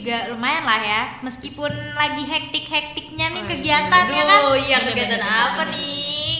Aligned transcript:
juga 0.00 0.32
lumayan 0.32 0.64
lah 0.64 0.80
ya. 0.80 1.02
Meskipun 1.20 1.68
lagi 1.92 2.24
hektik-hektiknya 2.24 3.26
nih 3.36 3.44
Oh, 3.44 3.48
kegiatan 3.48 4.04
ya 4.08 4.24
kan. 4.24 4.40
Aduh, 4.48 4.56
iya 4.56 4.76
Bener, 4.80 4.88
kegiatan 4.90 5.20
bener, 5.20 5.36
apa 5.44 5.62
bener. 5.68 5.74
nih? 5.76 6.32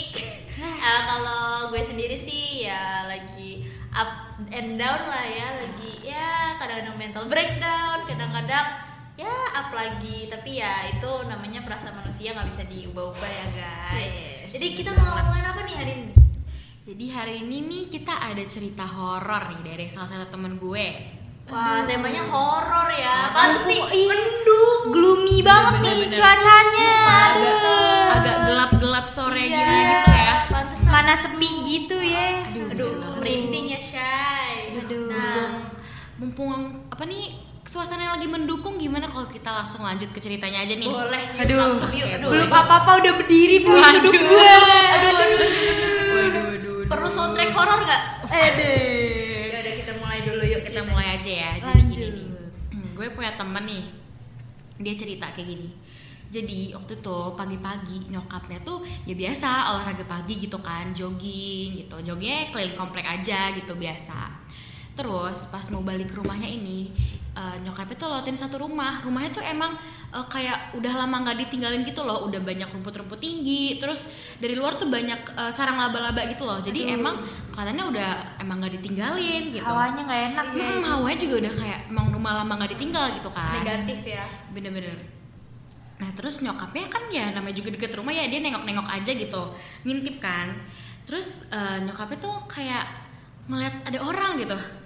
Eh, 0.81 1.01
kalau 1.05 1.69
gue 1.69 1.83
sendiri 1.85 2.17
sih 2.17 2.65
ya 2.65 3.05
lagi 3.05 3.69
up 3.93 4.41
and 4.49 4.81
down 4.81 5.13
lah 5.13 5.25
ya, 5.29 5.61
lagi 5.61 5.93
ya 6.01 6.57
kadang-kadang 6.57 6.97
mental 6.97 7.25
breakdown, 7.29 8.09
kadang-kadang 8.09 8.67
ya 9.15 9.29
up 9.53 9.69
lagi. 9.71 10.33
Tapi 10.33 10.51
ya 10.57 10.89
itu 10.89 11.11
namanya 11.29 11.61
perasaan 11.61 12.01
manusia 12.01 12.33
nggak 12.33 12.49
bisa 12.49 12.65
diubah-ubah 12.65 13.29
ya 13.29 13.47
guys. 13.53 14.17
Yes. 14.17 14.57
Jadi 14.57 14.67
kita 14.81 14.91
mau 14.97 15.21
ngomongin 15.21 15.45
apa 15.45 15.61
nih 15.63 15.75
hari 15.77 15.93
ini? 15.93 16.09
Jadi 16.81 17.05
hari 17.13 17.35
ini 17.45 17.57
nih 17.69 17.83
kita 17.93 18.15
ada 18.19 18.45
cerita 18.49 18.83
horor 18.83 19.53
nih 19.53 19.61
dari 19.63 19.87
salah 19.93 20.09
satu 20.09 20.33
temen 20.33 20.57
gue. 20.57 21.20
Wah, 21.51 21.83
temanya 21.83 22.23
horor 22.25 22.89
ya. 22.91 23.31
Pantes 23.31 23.67
nih, 23.67 23.81
Ih, 23.83 24.07
mendung. 24.07 24.81
Gloomy 24.89 25.43
banget 25.43 25.75
nih 25.81 25.99
Bener-bener. 26.07 26.19
cuacanya. 26.19 26.93
Agak 27.03 27.55
Aduh. 27.59 28.07
agak 28.13 28.37
gelap-gelap 28.45 29.07
sore 29.07 29.43
Iya, 29.43 29.59
gini 29.59 29.77
gitu 29.85 30.11
ya. 30.13 30.35
Pantesan. 30.47 30.89
Mana 30.89 31.13
sepi 31.13 31.49
gitu 31.65 31.97
ya. 31.99 32.27
Aduh, 32.47 32.67
Aduh, 32.69 32.91
bener. 32.97 33.11
merinding 33.19 33.67
ya, 33.69 33.81
Shay. 33.81 34.75
Aduh. 34.77 35.11
Mumpung, 35.11 35.53
mumpung 36.17 36.53
apa 36.89 37.03
nih 37.05 37.35
suasana 37.63 38.11
lagi 38.11 38.27
mendukung 38.27 38.75
gimana 38.77 39.07
kalau 39.07 39.27
kita 39.27 39.47
langsung 39.49 39.83
lanjut 39.83 40.11
ke 40.11 40.19
ceritanya 40.19 40.59
aja 40.61 40.75
nih. 40.75 40.87
Boleh, 40.87 41.23
yuk, 41.33 41.43
Aduh. 41.45 41.59
langsung 41.61 41.91
yuk. 41.91 42.07
Aduh, 42.09 42.29
Belum 42.29 42.47
boleh. 42.47 42.59
apa-apa 42.61 42.91
udah 42.97 43.13
berdiri 43.17 43.57
belum 43.61 43.79
Waduh. 43.81 44.01
duduk 44.01 44.23
gue. 44.25 44.55
Gue 53.11 53.19
punya 53.19 53.35
temen 53.35 53.67
nih. 53.67 53.85
Dia 54.81 54.95
cerita 54.95 55.27
kayak 55.35 55.49
gini. 55.51 55.69
Jadi 56.31 56.71
waktu 56.71 57.03
itu 57.03 57.19
pagi-pagi 57.35 58.07
nyokapnya 58.07 58.63
tuh 58.63 58.87
ya 59.03 59.19
biasa 59.19 59.75
olahraga 59.75 60.07
pagi 60.07 60.39
gitu 60.39 60.63
kan 60.63 60.95
jogging 60.95 61.85
gitu. 61.85 61.99
Joggingnya 62.07 62.55
keliling 62.55 62.79
komplek 62.79 63.03
aja 63.03 63.51
gitu 63.59 63.75
biasa 63.75 64.40
terus 65.01 65.49
pas 65.49 65.65
mau 65.73 65.81
balik 65.81 66.13
ke 66.13 66.21
rumahnya 66.21 66.45
ini 66.45 66.93
eh, 67.33 67.57
nyokapnya 67.65 67.97
tuh 67.97 68.09
lewatin 68.13 68.37
satu 68.37 68.61
rumah. 68.61 69.01
Rumahnya 69.01 69.31
tuh 69.33 69.41
emang 69.41 69.73
eh, 70.13 70.27
kayak 70.29 70.77
udah 70.77 70.93
lama 70.93 71.17
nggak 71.25 71.39
ditinggalin 71.47 71.83
gitu 71.89 72.05
loh. 72.05 72.29
Udah 72.29 72.41
banyak 72.45 72.69
rumput-rumput 72.69 73.17
tinggi 73.17 73.81
terus 73.81 74.13
dari 74.37 74.53
luar 74.53 74.77
tuh 74.77 74.93
banyak 74.93 75.21
eh, 75.41 75.53
sarang 75.55 75.81
laba-laba 75.81 76.21
gitu 76.29 76.45
loh. 76.45 76.61
Jadi 76.61 76.85
Aduh. 76.85 76.97
emang 77.01 77.17
katanya 77.57 77.85
udah 77.89 78.11
emang 78.45 78.61
nggak 78.61 78.75
ditinggalin 78.77 79.43
gitu. 79.57 79.65
Hawanya 79.65 80.03
nggak 80.05 80.23
enak 80.35 80.47
ya. 80.53 80.69
Hmm, 80.69 80.83
hawanya 80.85 81.19
juga 81.19 81.35
udah 81.49 81.55
kayak 81.57 81.81
emang 81.89 82.07
rumah 82.13 82.33
lama 82.45 82.53
nggak 82.61 82.73
ditinggal 82.77 83.05
gitu 83.17 83.31
kan. 83.33 83.57
Negatif 83.65 83.99
ya. 84.05 84.25
bener-bener. 84.53 84.99
Nah 86.01 86.11
terus 86.17 86.45
nyokapnya 86.45 86.93
kan 86.93 87.09
ya 87.09 87.33
namanya 87.33 87.57
juga 87.57 87.73
deket 87.73 87.93
rumah 87.97 88.13
ya 88.13 88.29
dia 88.29 88.41
nengok-nengok 88.45 88.89
aja 88.91 89.13
gitu. 89.17 89.43
Ngintip 89.89 90.21
kan. 90.21 90.53
Terus 91.09 91.49
eh, 91.49 91.79
nyokapnya 91.89 92.19
tuh 92.21 92.37
kayak 92.53 92.85
ngeliat 93.51 93.83
ada 93.83 93.99
orang 94.05 94.37
gitu 94.39 94.80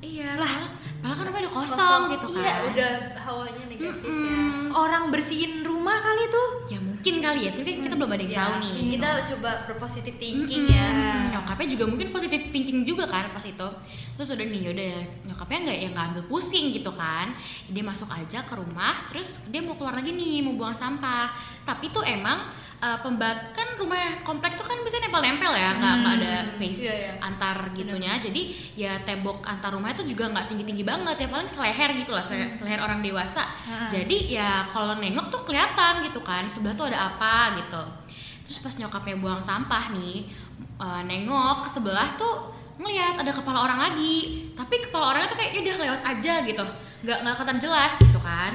iya 0.00 0.36
lah 0.36 0.68
padahal 1.00 1.16
kan 1.16 1.24
rumahnya 1.26 1.42
udah 1.42 1.54
kosong, 1.54 2.02
gitu 2.10 2.26
kan 2.30 2.40
Iya, 2.40 2.54
udah 2.66 2.92
hawanya 3.20 3.62
negatif 3.66 3.92
ya. 4.00 4.08
Mm-mm. 4.08 4.72
Orang 4.74 5.08
bersihin 5.08 5.60
rumah 5.60 5.96
kali 5.98 6.24
tuh. 6.26 6.48
ya 6.66 6.78
mungkin 6.78 7.14
kali 7.20 7.40
ya 7.42 7.52
tapi 7.52 7.68
kan 7.68 7.80
kita 7.82 7.94
belum 7.94 8.10
ada 8.10 8.22
yang 8.22 8.32
Ya, 8.32 8.38
tahu 8.38 8.52
nih 8.58 8.74
Kita 8.90 9.10
coba 9.28 9.50
berpositif 9.64 10.14
thinking 10.14 10.64
Mm-mm. 10.64 10.72
ya. 10.72 10.88
nyokapnya 11.30 11.68
juga 11.70 11.84
mungkin 11.86 12.08
positif 12.10 12.40
thinking 12.46 12.82
juga 12.82 13.04
kan 13.06 13.28
pas 13.30 13.44
itu 13.44 13.68
terus 14.14 14.28
udah 14.30 14.46
nih 14.46 14.62
udah 14.66 14.92
nyokapnya 15.26 15.58
nggak 15.62 15.78
yang 15.78 15.92
nggak 15.92 16.06
ambil 16.10 16.24
pusing 16.26 16.66
gitu 16.70 16.90
kan 16.92 17.36
dia 17.66 17.82
masuk 17.82 18.08
aja 18.08 18.40
ke 18.40 18.54
rumah 18.54 19.08
terus 19.08 19.28
dia 19.46 19.60
mau 19.60 19.74
keluar 19.74 19.92
lagi 19.94 20.10
nih 20.10 20.40
mau 20.40 20.54
buang 20.54 20.72
sampah 20.72 21.28
tapi 21.62 21.90
tuh 21.90 22.00
emang 22.02 22.48
eh, 22.84 22.98
pembat 23.00 23.38
kan 23.50 23.68
rumah 23.74 23.96
komplek 24.20 24.54
tuh 24.54 24.62
kan 24.62 24.76
bisa 24.80 24.96
nempel-nempel 24.98 25.52
ya 25.52 25.72
nggak 25.72 25.94
nggak 25.98 26.14
ada 26.18 26.34
space 26.44 26.80
Iya, 26.82 26.94
iya. 26.94 27.12
antar 27.18 27.56
gitunya. 27.72 28.12
Jadi 28.16 28.42
ya 28.74 29.00
tembok 29.00 29.40
antar 29.42 29.70
rumahnya 29.70 29.96
tuh 29.96 30.06
juga 30.06 30.28
nggak 30.28 30.46
tinggi-tinggi 30.46 30.82
banget 30.82 31.16
ya 31.16 31.28
paling 31.28 31.46
seleher 31.46 31.90
gitu 31.94 32.12
lah 32.12 32.20
se- 32.20 32.52
seleher 32.54 32.78
orang 32.78 33.00
dewasa. 33.00 33.42
Hmm. 33.64 33.88
jadi 33.88 34.16
ya 34.30 34.50
kalau 34.68 34.94
nengok 34.94 35.26
tuh 35.28 35.42
kelihatan 35.42 36.04
gitu 36.04 36.20
kan 36.20 36.44
sebelah 36.44 36.74
tuh 36.74 36.86
ada 36.86 37.08
apa 37.08 37.34
gitu. 37.58 37.82
Terus 38.44 38.58
pas 38.60 38.74
nyokapnya 38.74 39.16
buang 39.16 39.40
sampah 39.40 39.88
nih 39.90 40.28
eh, 40.76 41.02
nengok 41.02 41.64
ke 41.64 41.70
sebelah 41.70 42.12
tuh 42.14 42.52
ngelihat 42.74 43.16
ada 43.16 43.30
kepala 43.30 43.58
orang 43.62 43.80
lagi. 43.82 44.16
Tapi 44.52 44.74
kepala 44.82 45.10
orangnya 45.10 45.28
tuh 45.28 45.38
kayak 45.38 45.50
"Ya 45.52 45.60
udah 45.64 45.76
lewat 45.80 46.00
aja 46.04 46.34
gitu. 46.42 46.64
Nggak 47.00 47.18
nggak 47.20 47.34
kelihatan 47.34 47.58
jelas 47.58 47.92
gitu 47.96 48.18
kan 48.18 48.52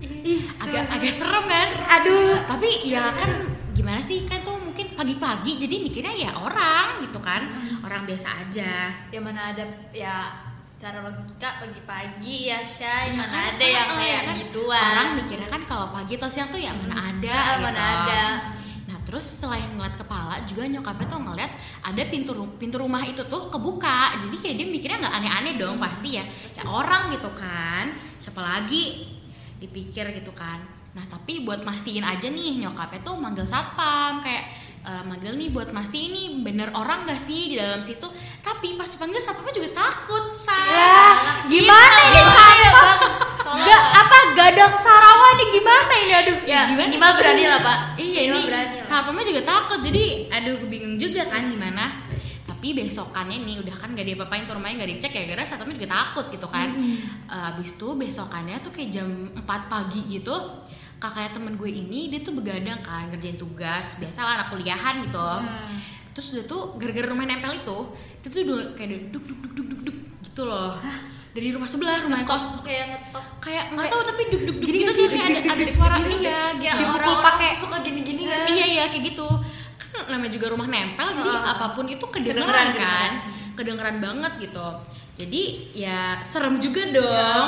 Ih, 0.00 0.40
agak 0.58 0.84
agak 0.90 1.12
serem 1.12 1.44
kan? 1.44 1.68
Aduh. 1.92 2.40
tapi 2.46 2.68
ya 2.84 3.12
kan 3.12 3.30
gimana 3.70 4.00
sih? 4.00 4.24
Kan 4.24 4.40
tuh 4.40 4.56
mungkin 4.56 4.92
pagi-pagi 4.94 5.56
jadi 5.58 5.74
mikirnya 5.78 6.14
ya 6.14 6.32
orang 6.34 7.00
gitu 7.00 7.20
kan. 7.20 7.52
Orang 7.80 8.04
biasa 8.04 8.28
aja. 8.40 8.88
Ya 9.06 9.20
mana 9.20 9.52
ada 9.52 9.64
ya 9.90 10.32
secara 10.64 11.04
logika 11.04 11.60
pagi-pagi 11.60 12.48
ya 12.48 12.60
Shay, 12.60 13.12
Ya 13.12 13.20
mana 13.20 13.28
kan? 13.30 13.44
ada 13.54 13.66
yang 13.66 13.86
Ah, 13.86 13.96
kayak 13.96 14.08
ya 14.10 14.20
kan? 14.22 14.34
gituan. 14.38 14.80
orang 14.90 15.08
mikirnya 15.14 15.48
kan 15.48 15.62
kalau 15.64 15.86
pagi 15.90 16.16
atau 16.16 16.28
siang 16.28 16.48
tuh 16.48 16.56
ya 16.56 16.72
mana 16.72 16.96
ada 16.96 17.28
Ah, 17.30 17.44
gitu. 17.52 17.62
mana 17.62 17.80
ada. 18.00 18.24
nah 18.88 18.98
terus 19.04 19.26
selain 19.38 19.70
ngeliat 19.70 19.94
kepala 19.94 20.40
juga 20.44 20.64
nyokapnya 20.64 21.06
tuh 21.06 21.20
ngeliat 21.20 21.52
ada 21.84 22.02
pintu 22.06 22.32
pintu 22.56 22.76
rumah 22.76 23.04
itu 23.04 23.20
tuh 23.22 23.46
kebuka. 23.48 24.16
Jadi 24.18 24.36
kayak 24.38 24.56
dia 24.56 24.66
mikirnya 24.66 24.98
nggak 24.98 25.14
aneh-aneh 25.14 25.54
dong 25.54 25.76
pasti 25.76 26.16
ya. 26.16 26.24
Ya 26.56 26.64
orang 26.64 27.12
gitu 27.12 27.28
kan. 27.30 27.92
Siapa 28.16 28.40
lagi 28.40 29.04
dipikir 29.60 30.08
gitu 30.10 30.32
kan 30.32 30.58
nah 30.90 31.06
tapi 31.06 31.44
buat 31.44 31.62
mastiin 31.62 32.02
aja 32.02 32.26
nih 32.26 32.58
nyokapnya 32.58 33.00
tuh 33.00 33.14
manggil 33.14 33.46
satpam 33.46 34.18
kayak 34.18 34.50
eh, 34.82 35.02
manggil 35.06 35.38
nih 35.38 35.54
buat 35.54 35.70
mastiin 35.70 36.10
ini 36.10 36.22
bener 36.42 36.74
orang 36.74 37.06
gak 37.06 37.20
sih 37.20 37.54
di 37.54 37.56
dalam 37.56 37.78
situ 37.78 38.10
tapi 38.40 38.74
pas 38.74 38.88
dipanggil 38.88 39.22
satpamnya 39.22 39.54
juga 39.54 39.70
takut 39.70 40.34
say 40.34 40.50
Ya, 40.50 41.46
gimana 41.46 41.98
ini 42.08 42.20
satpam? 42.26 42.98
Tolong, 43.40 43.62
Gak 43.62 43.82
apa 43.94 44.18
gadang 44.34 44.74
Sarawak 44.74 45.32
nih 45.36 45.48
gimana 45.50 45.92
ini 45.96 46.12
aduh. 46.12 46.36
Ya, 46.44 46.60
Gimana? 46.66 46.86
minimal 46.86 47.10
berani 47.18 47.44
lah, 47.46 47.60
Pak. 47.60 47.78
Iya 47.96 48.20
ini 48.26 48.40
satpamnya 48.80 49.24
juga 49.26 49.42
takut 49.42 49.78
jadi 49.80 50.04
aduh 50.28 50.56
bingung 50.66 50.96
juga 50.96 51.22
kan 51.26 51.48
gimana. 51.48 52.09
Tapi 52.60 52.76
besokannya 52.76 53.40
nih 53.40 53.56
udah 53.58 53.72
kan 53.74 53.88
gak 53.90 54.04
diapa-apain 54.04 54.44
tuh 54.44 54.52
rumahnya 54.52 54.84
gak 54.84 54.90
dicek 54.92 55.12
ya 55.14 55.24
gara 55.26 55.42
satpamnya 55.42 55.80
juga 55.80 55.88
takut 55.90 56.28
gitu 56.28 56.44
kan. 56.46 56.76
Eh, 57.24 57.48
abis 57.48 57.72
itu 57.72 57.88
besokannya 57.90 58.60
tuh 58.60 58.68
kayak 58.68 58.92
jam 58.92 59.08
4 59.32 59.40
pagi 59.66 60.04
gitu 60.10 60.36
kakaknya 60.94 61.32
temen 61.32 61.56
gue 61.56 61.70
ini 61.70 62.00
dia 62.06 62.20
tuh 62.20 62.36
begadang 62.36 62.84
kan 62.84 63.08
ngerjain 63.08 63.34
tugas 63.34 63.96
biasalah 63.96 64.36
anak 64.36 64.48
kuliahan 64.52 65.00
gitu. 65.02 65.28
Terus 66.12 66.26
dia 66.30 66.44
tuh 66.44 66.76
gara-gara 66.76 67.08
rumah 67.08 67.24
nempel 67.24 67.56
itu 67.56 67.78
dia 68.20 68.28
tuh 68.28 68.44
kayak 68.76 69.08
duk 69.08 69.24
duk 69.24 69.40
duk 69.40 69.52
duk 69.56 69.80
duk 69.82 69.96
gitu 70.22 70.42
loh. 70.44 70.76
Dari 71.30 71.48
rumah 71.48 71.64
sebelah 71.64 72.04
rumah 72.04 72.20
kos 72.22 72.60
kayak 72.60 72.84
ngetok. 72.90 73.24
kayak 73.40 73.64
nggak 73.72 73.88
tahu 73.88 74.02
tapi 74.04 74.22
duk 74.28 74.42
duk 74.44 74.56
duk 74.58 74.66
Gini 74.68 74.78
gitu 74.82 74.92
sih? 74.92 75.06
kayak 75.08 75.26
ada 75.30 75.40
ada 75.48 75.64
suara 75.66 75.96
iya 75.96 76.18
Ya, 76.20 76.38
gitu. 76.52 76.76
Dipukul 76.76 77.00
orang 77.00 77.24
pakai- 77.24 77.56
suka 77.56 77.76
gini-gini 77.80 78.20
nggak 78.22 78.40
sih? 78.44 78.52
Iya 78.52 78.66
iya 78.68 78.84
kayak 78.92 79.04
gitu. 79.08 79.28
Namanya 80.06 80.30
juga 80.30 80.46
rumah 80.48 80.66
nempel 80.66 81.08
jadi 81.12 81.30
Ah. 81.34 81.52
apa 81.52 81.66
pun 81.72 81.84
itu 81.84 82.04
Kedengeran, 82.04 82.40
kedengeran 82.40 82.68
kan. 82.74 83.10
Kedengeran 83.52 83.96
banget 83.98 84.32
gitu. 84.40 84.68
Jadi 85.12 85.42
ya 85.74 86.16
serem 86.22 86.56
juga 86.56 86.80
dong. 86.88 87.04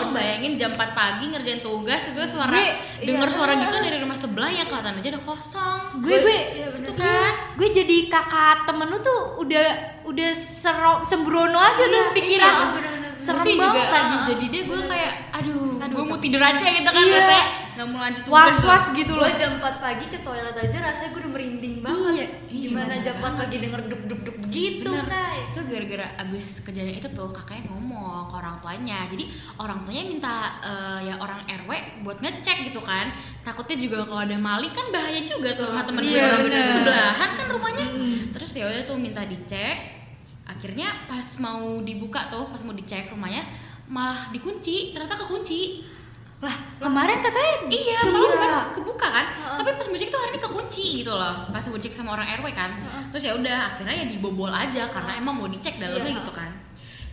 bener. 0.07 0.13
Bayangin 0.13 0.53
jam 0.55 0.71
4 0.75 0.93
pagi 0.93 1.25
ngerjain 1.27 1.61
tugas 1.61 2.05
itu 2.05 2.21
suara 2.27 2.53
Gue- 2.53 2.77
denger 3.01 3.25
iya. 3.25 3.33
suara 3.33 3.53
gitu 3.57 3.73
dari 3.75 3.97
rumah 3.97 4.13
sebelah 4.15 4.51
yang 4.51 4.69
kelihatan 4.69 4.93
aja 4.95 5.09
udah 5.11 5.25
kosong. 5.25 5.81
Gue 5.99 6.21
gue 6.21 6.37
Iya. 6.53 6.67
Itu 6.77 6.93
kan. 6.93 7.33
gue 7.55 7.69
jadi 7.71 7.97
kakak 8.07 8.65
temen 8.65 8.87
lu 8.87 9.01
tuh 9.01 9.21
udah 9.39 9.67
udah 10.05 10.31
sero, 10.35 11.01
sembrono 11.03 11.57
aja 11.57 11.81
tuh 11.81 12.13
pikiran 12.13 12.53
iya, 12.53 12.67
serem 13.17 13.41
sih 13.41 13.55
juga 13.55 13.71
banget 13.71 13.89
lagi 13.89 14.17
jadi 14.29 14.45
dia 14.51 14.63
gue 14.67 14.81
kayak 14.83 15.13
aduh, 15.33 15.79
Aduh, 15.79 15.95
gue 15.95 16.05
mau 16.05 16.19
tidur 16.19 16.43
aja 16.43 16.59
gitu 16.67 16.85
kan 16.85 17.01
Iya. 17.01 17.15
rasanya 17.15 17.45
nggak 17.73 17.87
mau 17.87 18.01
lanjut 18.01 18.23
tugas 18.23 18.37
was 18.45 18.57
tuh. 18.59 18.69
was 18.69 18.87
gitu 18.93 19.13
loh 19.13 19.25
Gue 19.25 19.35
jam 19.35 19.53
4 19.57 19.65
pagi 19.79 20.07
ke 20.07 20.19
toilet 20.19 20.53
aja 20.55 20.77
rasanya 20.83 21.09
gue 21.09 21.21
udah 21.21 21.33
merinding 21.33 21.77
banget. 21.79 22.13
Iya, 22.13 22.27
iya, 22.47 22.69
Gimana 22.69 22.95
jam 22.99 23.15
4 23.17 23.41
pagi 23.41 23.57
denger 23.59 23.81
duk 23.87 24.03
duk 24.07 24.21
duk 24.23 24.37
gitu, 24.49 24.91
Bener. 24.91 25.05
Say. 25.05 25.39
itu 25.49 25.61
gara-gara 25.63 26.07
abis 26.19 26.47
kejadian 26.61 26.97
itu 26.97 27.09
tuh 27.11 27.29
kakaknya 27.29 27.69
ngomong 27.69 27.93
ke 28.25 28.35
orang 28.35 28.57
tuanya 28.59 29.05
jadi 29.07 29.25
orang 29.57 29.79
tuanya 29.83 30.05
minta 30.07 30.35
eh, 30.61 31.01
ya 31.07 31.15
orang 31.17 31.41
RW 31.47 31.71
buat 32.03 32.19
ngecek 32.19 32.69
gitu 32.69 32.81
kan 32.81 33.13
takutnya 33.41 33.77
juga 33.77 34.01
kalau 34.03 34.23
ada 34.23 34.33
maling 34.35 34.71
kan 34.71 34.89
bahaya 34.89 35.21
juga 35.23 35.53
tuh 35.53 35.65
rumah 35.67 35.85
temen 35.85 36.01
gue 36.03 36.11
Iya, 36.11 36.25
orang 36.27 36.41
bener. 36.43 36.69
sebelahan 36.71 37.31
kan 37.35 37.47
rumahnya 37.49 37.85
terus 38.31 38.51
ya 38.51 38.65
udah 38.65 38.83
tuh 38.83 38.97
minta 38.97 39.23
dicek 39.23 39.77
akhirnya 40.43 41.05
pas 41.07 41.25
mau 41.39 41.61
dibuka 41.81 42.29
tuh 42.29 42.49
pas 42.49 42.61
mau 42.61 42.73
dicek 42.73 43.09
rumahnya 43.09 43.45
malah 43.87 44.29
dikunci 44.31 44.91
ternyata 44.91 45.17
kekunci 45.19 45.85
lah 46.43 46.51
kemarin 46.77 47.23
katanya 47.23 47.55
Iya, 47.71 47.99
malam 48.05 48.35
kan 48.35 48.53
kebuka 48.75 49.07
kan. 49.07 49.27
Heeh. 49.31 49.57
Tapi 49.63 49.71
pas 49.79 49.87
muncik 49.87 50.11
tuh 50.11 50.19
hari 50.19 50.35
ini 50.35 50.41
kekunci 50.43 50.85
gitu 51.01 51.13
loh. 51.13 51.35
Pas 51.49 51.63
muncik 51.65 51.95
sama 51.95 52.13
orang 52.13 52.27
RW 52.37 52.51
kan. 52.51 52.83
Terus 53.09 53.23
ya 53.23 53.33
udah 53.33 53.59
akhirnya 53.73 53.95
ya 53.95 54.07
dibobol 54.07 54.51
aja 54.51 54.91
karena 54.91 55.17
emang 55.17 55.39
mau 55.39 55.47
dicek 55.47 55.79
dalamnya 55.79 56.13
Iya. 56.13 56.19
gitu 56.19 56.33
kan. 56.35 56.51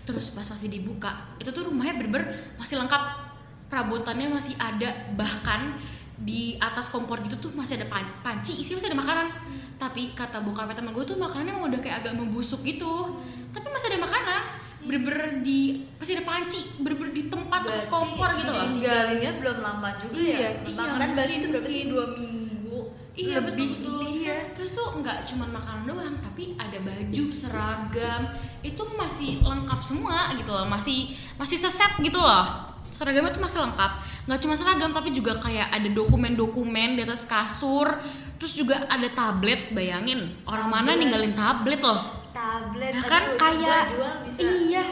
Terus 0.04 0.34
pas 0.34 0.42
masih 0.44 0.68
dibuka, 0.68 1.14
itu 1.38 1.46
tuh 1.48 1.62
rumahnya 1.64 1.94
bener-bener 1.96 2.26
masih 2.58 2.76
lengkap 2.76 3.30
perabotannya 3.70 4.28
masih 4.28 4.58
ada 4.58 4.90
bahkan 5.14 5.78
di 6.18 6.58
atas 6.58 6.90
kompor 6.90 7.22
gitu 7.22 7.38
tuh 7.40 7.54
masih 7.54 7.78
ada 7.78 7.86
pan- 7.86 8.18
panci 8.20 8.58
isi 8.58 8.74
masih 8.74 8.90
ada 8.90 8.98
makanan 8.98 9.30
tapi 9.78 10.12
kata 10.12 10.42
bokapnya 10.42 10.76
temen 10.76 10.92
gue 10.92 11.06
tuh 11.06 11.16
makanannya 11.16 11.54
emang 11.54 11.70
udah 11.70 11.80
kayak 11.80 12.04
agak 12.04 12.12
membusuk 12.12 12.60
gitu 12.60 13.16
tapi 13.54 13.70
masih 13.70 13.94
ada 13.94 14.04
makanan 14.04 14.42
bener-bener 14.80 15.44
di 15.44 15.84
masih 16.00 16.20
ada 16.20 16.26
panci 16.26 16.60
bener-bener 16.80 17.12
di 17.12 17.24
tempat 17.28 17.62
atas 17.68 17.92
kompor 17.92 18.32
gitu 18.40 18.48
loh. 18.48 18.64
ditinggalinnya 18.64 19.32
belum 19.44 19.58
lama 19.60 19.90
juga 20.00 20.16
Iya, 20.16 20.32
ya 20.32 20.50
iya, 20.64 20.76
makanan 20.80 21.10
basi 21.14 21.28
mungkin, 21.28 21.40
itu 21.40 21.48
berapa 21.52 21.68
sih 21.70 21.84
dua 21.92 22.06
minggu? 22.16 22.80
Iya 23.20 23.38
Lebih, 23.44 23.52
betul 23.52 23.68
betul. 23.76 24.00
iya. 24.16 24.38
Terus 24.56 24.70
tuh 24.72 24.88
nggak 25.04 25.18
cuma 25.28 25.46
makanan 25.52 25.84
doang, 25.84 26.16
tapi 26.24 26.44
ada 26.56 26.78
baju, 26.80 27.26
seragam, 27.36 28.22
itu 28.64 28.84
masih 28.96 29.32
lengkap 29.44 29.80
semua 29.84 30.32
gitu 30.40 30.52
loh, 30.52 30.68
masih 30.72 31.00
masih 31.36 31.58
seset 31.60 32.00
gitu 32.00 32.16
loh. 32.16 32.72
Seragamnya 32.96 33.32
tuh 33.32 33.44
masih 33.44 33.60
lengkap, 33.64 33.92
nggak 34.28 34.40
cuma 34.44 34.54
seragam 34.60 34.92
tapi 34.92 35.12
juga 35.12 35.36
kayak 35.40 35.72
ada 35.72 35.88
dokumen-dokumen 35.92 37.00
di 37.00 37.02
atas 37.04 37.24
kasur, 37.28 37.96
terus 38.40 38.56
juga 38.56 38.88
ada 38.88 39.08
tablet, 39.12 39.72
bayangin. 39.72 40.36
Orang 40.48 40.72
mana 40.72 40.96
ninggalin 40.96 41.36
tablet 41.36 41.80
loh. 41.80 42.19
Tablet 42.32 42.92
Ya 42.92 43.02
kan, 43.02 43.24
aduh, 43.26 43.36
kayak- 43.36 43.60
buat 43.60 43.88
jual 43.92 44.14
bisa 44.24 44.40
iya. 44.64 44.84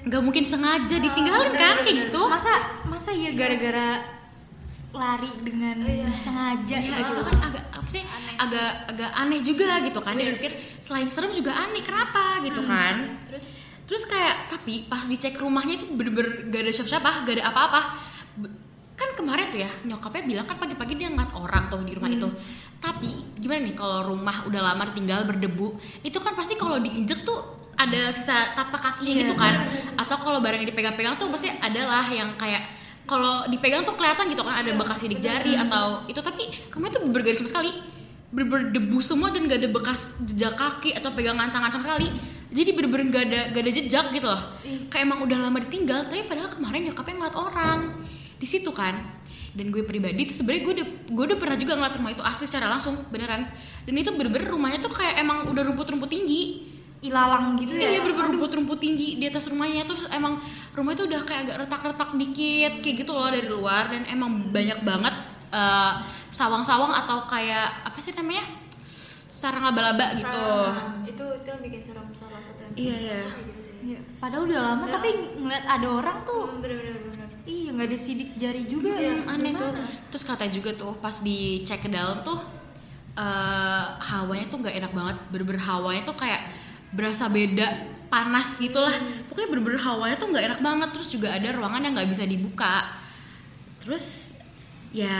Nggak 0.00 0.22
mungkin 0.22 0.40
sengaja 0.42 0.96
ditinggalin 0.96 1.50
bener, 1.50 1.58
kan 1.58 1.74
bener, 1.74 1.84
kayak 1.84 1.98
gitu. 2.06 2.22
masa 2.26 2.54
masa 2.84 3.10
ya 3.10 3.30
gara-gara 3.30 3.90
lari 4.90 5.32
dengan 5.38 5.76
Iya. 5.78 6.08
sengaja 6.10 6.76
Iya 6.76 6.96
gitu 6.96 7.02
gitu 7.12 7.22
kan 7.22 7.36
agak 7.44 7.64
apa 7.70 7.88
sih 7.88 8.02
Aneh. 8.02 8.34
agak 8.40 8.70
agak 8.88 9.10
aneh 9.12 9.40
juga 9.42 9.70
gitu 9.80 10.00
kan 10.00 10.16
dia 10.16 10.24
Iya. 10.24 10.34
pikir 10.34 10.52
selain 10.80 11.06
serem 11.06 11.30
juga 11.30 11.52
aneh 11.52 11.82
kenapa 11.82 12.40
gitu 12.40 12.64
kan 12.64 13.20
terus 13.28 13.44
terus 13.84 14.02
kayak 14.06 14.48
tapi 14.48 14.84
pas 14.86 15.04
dicek 15.04 15.36
rumahnya 15.36 15.76
itu 15.76 15.86
bener-bener 15.88 16.48
gak 16.48 16.62
ada 16.62 16.72
siapa-siapa 16.72 17.10
gak 17.22 17.34
ada 17.36 17.44
apa-apa 17.46 17.80
kan 18.98 19.14
kemarin 19.14 19.54
tuh 19.54 19.62
ya 19.62 19.70
nyokapnya 19.86 20.22
bilang 20.26 20.46
kan 20.50 20.58
pagi-pagi 20.58 20.98
dia 20.98 21.06
ngeliat 21.06 21.30
orang 21.38 21.70
tuh 21.70 21.78
di 21.86 21.94
rumah 21.94 22.10
itu. 22.10 22.28
Tapi 22.82 23.38
gimana 23.38 23.62
nih 23.62 23.74
kalau 23.78 24.10
rumah 24.10 24.42
udah 24.50 24.74
lama 24.74 24.90
tinggal 24.90 25.22
berdebu 25.22 25.78
itu 26.02 26.18
kan 26.18 26.34
pasti 26.34 26.58
kalau 26.58 26.82
diinjek 26.82 27.22
tuh 27.22 27.38
ada 27.78 28.10
sisa 28.10 28.58
tapak 28.58 28.82
kakinya 28.82 29.14
Iya. 29.14 29.20
gitu 29.22 29.34
kan? 29.38 29.54
Atau 29.94 30.18
kalau 30.18 30.42
barang 30.42 30.66
yang 30.66 30.68
dipegang-pegang 30.74 31.14
tuh 31.14 31.30
pasti 31.30 31.46
adalah 31.62 32.02
yang 32.10 32.34
kayak 32.34 32.74
kalau 33.06 33.46
dipegang 33.46 33.86
tuh 33.86 33.94
kelihatan 33.94 34.28
gitu 34.28 34.42
kan 34.42 34.66
ada 34.66 34.70
bekas 34.74 34.98
sidik 34.98 35.22
jari 35.22 35.54
atau 35.54 36.02
itu. 36.10 36.18
Tapi 36.18 36.74
rumahnya 36.74 36.98
tuh 36.98 37.02
bergaris 37.06 37.38
sama 37.38 37.54
sekali. 37.54 37.70
Bener 38.34 38.74
debu 38.74 38.98
semua 39.00 39.32
dan 39.32 39.48
gak 39.48 39.62
ada 39.62 39.70
bekas 39.72 40.18
jejak 40.26 40.58
kaki 40.58 40.92
atau 40.98 41.14
pegangan 41.14 41.48
tangan 41.48 41.70
sama 41.72 41.84
sekali. 41.86 42.12
Jadi 42.52 42.70
bener-bener 42.76 43.06
gak 43.08 43.24
ada 43.30 43.40
gak 43.54 43.62
ada 43.62 43.72
jejak 43.72 44.06
gitu 44.12 44.26
loh. 44.26 44.42
Kayak 44.92 45.02
emang 45.08 45.24
udah 45.24 45.38
lama 45.48 45.58
ditinggal 45.64 46.10
tapi 46.10 46.26
padahal 46.28 46.50
kemarin 46.52 46.92
nyokapnya 46.92 47.14
ngeliat 47.14 47.36
orang 47.38 47.80
di 48.38 48.46
situ 48.46 48.70
kan. 48.70 49.18
Dan 49.48 49.74
gue 49.74 49.82
pribadi 49.82 50.22
tuh 50.24 50.36
sebenarnya 50.38 50.62
gue 50.62 50.74
udah 50.78 50.86
gue 51.10 51.24
udah 51.34 51.38
pernah 51.38 51.56
juga 51.58 51.72
ngeliat 51.74 51.94
rumah 51.98 52.12
itu 52.14 52.22
asli 52.22 52.46
secara 52.46 52.70
langsung 52.70 52.94
beneran. 53.10 53.50
Dan 53.82 53.94
itu 53.94 54.10
bener-bener 54.10 54.46
rumahnya 54.46 54.78
tuh 54.78 54.92
kayak 54.92 55.18
emang 55.18 55.50
udah 55.50 55.62
rumput-rumput 55.66 56.06
tinggi. 56.06 56.70
Ilalang 56.98 57.54
gitu 57.54 57.74
ya? 57.74 57.94
Iya 57.94 58.02
bener-bener 58.02 58.34
rumput-rumput 58.34 58.78
tinggi 58.78 59.18
di 59.18 59.26
atas 59.26 59.46
rumahnya. 59.46 59.82
Terus 59.82 60.06
emang 60.10 60.38
rumah 60.72 60.94
itu 60.94 61.06
udah 61.06 61.20
kayak 61.22 61.40
agak 61.46 61.56
retak-retak 61.66 62.10
dikit 62.14 62.72
kayak 62.82 62.96
gitu 63.02 63.10
loh 63.10 63.30
dari 63.30 63.46
luar. 63.46 63.90
Dan 63.90 64.02
emang 64.06 64.50
banyak 64.50 64.82
banget 64.82 65.14
eh, 65.50 65.92
sawang-sawang 66.30 66.90
atau 66.92 67.26
kayak 67.26 67.86
apa 67.86 67.98
sih 67.98 68.14
namanya? 68.14 68.46
Sarang 69.28 69.62
laba-laba 69.62 70.18
gitu. 70.18 70.44
Nah, 70.66 71.06
itu 71.06 71.24
itu 71.24 71.46
yang 71.46 71.62
bikin 71.62 71.80
serem 71.80 72.06
salah 72.10 72.42
satu 72.42 72.66
yang 72.66 72.74
Iya, 72.74 72.94
serem 72.94 73.06
iya. 73.06 73.22
gitu 73.46 73.60
sih. 73.62 73.72
Iya, 73.78 73.98
padahal 74.18 74.42
udah 74.44 74.58
lama 74.60 74.82
Udah. 74.82 74.94
tapi 74.98 75.08
ngeliat 75.38 75.64
ada 75.64 75.86
orang 75.86 76.18
tuh 76.26 76.42
Hmm, 76.44 76.58
bener 76.58 76.76
bener 76.82 76.98
bener 77.06 77.28
iya 77.46 77.67
nggak 77.78 77.94
ada 77.94 77.98
sidik 77.98 78.34
jari 78.34 78.66
juga 78.66 78.98
Hmm, 78.98 79.30
aneh 79.30 79.54
tuh. 79.54 79.70
Gimana? 79.70 80.10
Terus 80.10 80.24
katanya 80.26 80.52
juga 80.58 80.70
tuh 80.74 80.92
pas 80.98 81.14
dicek 81.22 81.86
ke 81.86 81.88
dalam 81.88 82.26
tuh 82.26 82.42
eh 83.14 83.86
hawanya 84.02 84.50
tuh 84.50 84.58
nggak 84.58 84.74
enak 84.82 84.92
banget. 84.92 85.16
Bener-bener 85.30 85.62
hawanya 85.62 86.02
tuh 86.02 86.18
kayak 86.18 86.42
berasa 86.90 87.30
beda 87.30 87.86
panas 88.10 88.58
gitu 88.58 88.82
lah. 88.82 88.94
Pokoknya 89.30 89.48
bener-bener 89.54 89.78
hawanya 89.78 90.16
tuh 90.18 90.26
nggak 90.34 90.44
enak 90.50 90.60
banget. 90.60 90.88
Terus 90.98 91.08
juga 91.14 91.28
ada 91.30 91.48
ruangan 91.54 91.86
yang 91.86 91.94
nggak 91.94 92.10
bisa 92.10 92.26
dibuka. 92.26 92.98
Terus 93.78 94.34
ya 94.90 95.14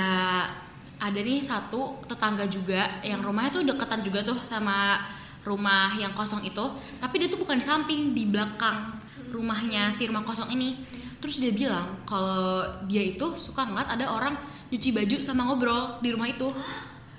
ada 0.99 1.21
nih 1.23 1.39
satu 1.39 2.03
tetangga 2.11 2.51
juga 2.51 2.99
yang 3.07 3.23
rumahnya 3.23 3.55
tuh 3.55 3.63
deketan 3.63 4.03
juga 4.03 4.27
tuh 4.27 4.43
sama 4.43 4.99
rumah 5.47 5.95
yang 5.95 6.13
kosong 6.13 6.43
itu 6.45 6.65
tapi 6.99 7.23
dia 7.23 7.29
tuh 7.31 7.39
bukan 7.39 7.57
di 7.57 7.65
samping 7.65 8.01
di 8.13 8.27
belakang 8.29 8.99
rumahnya 9.31 9.89
si 9.95 10.11
rumah 10.11 10.27
kosong 10.27 10.51
ini 10.53 10.77
terus 11.19 11.43
dia 11.43 11.51
bilang 11.51 11.99
kalau 12.07 12.63
dia 12.87 13.03
itu 13.03 13.35
suka 13.35 13.67
ngeliat 13.67 13.89
ada 13.91 14.07
orang 14.11 14.35
nyuci 14.71 14.91
baju 14.95 15.17
sama 15.19 15.49
ngobrol 15.49 15.99
di 16.03 16.09
rumah 16.15 16.29
itu. 16.31 16.51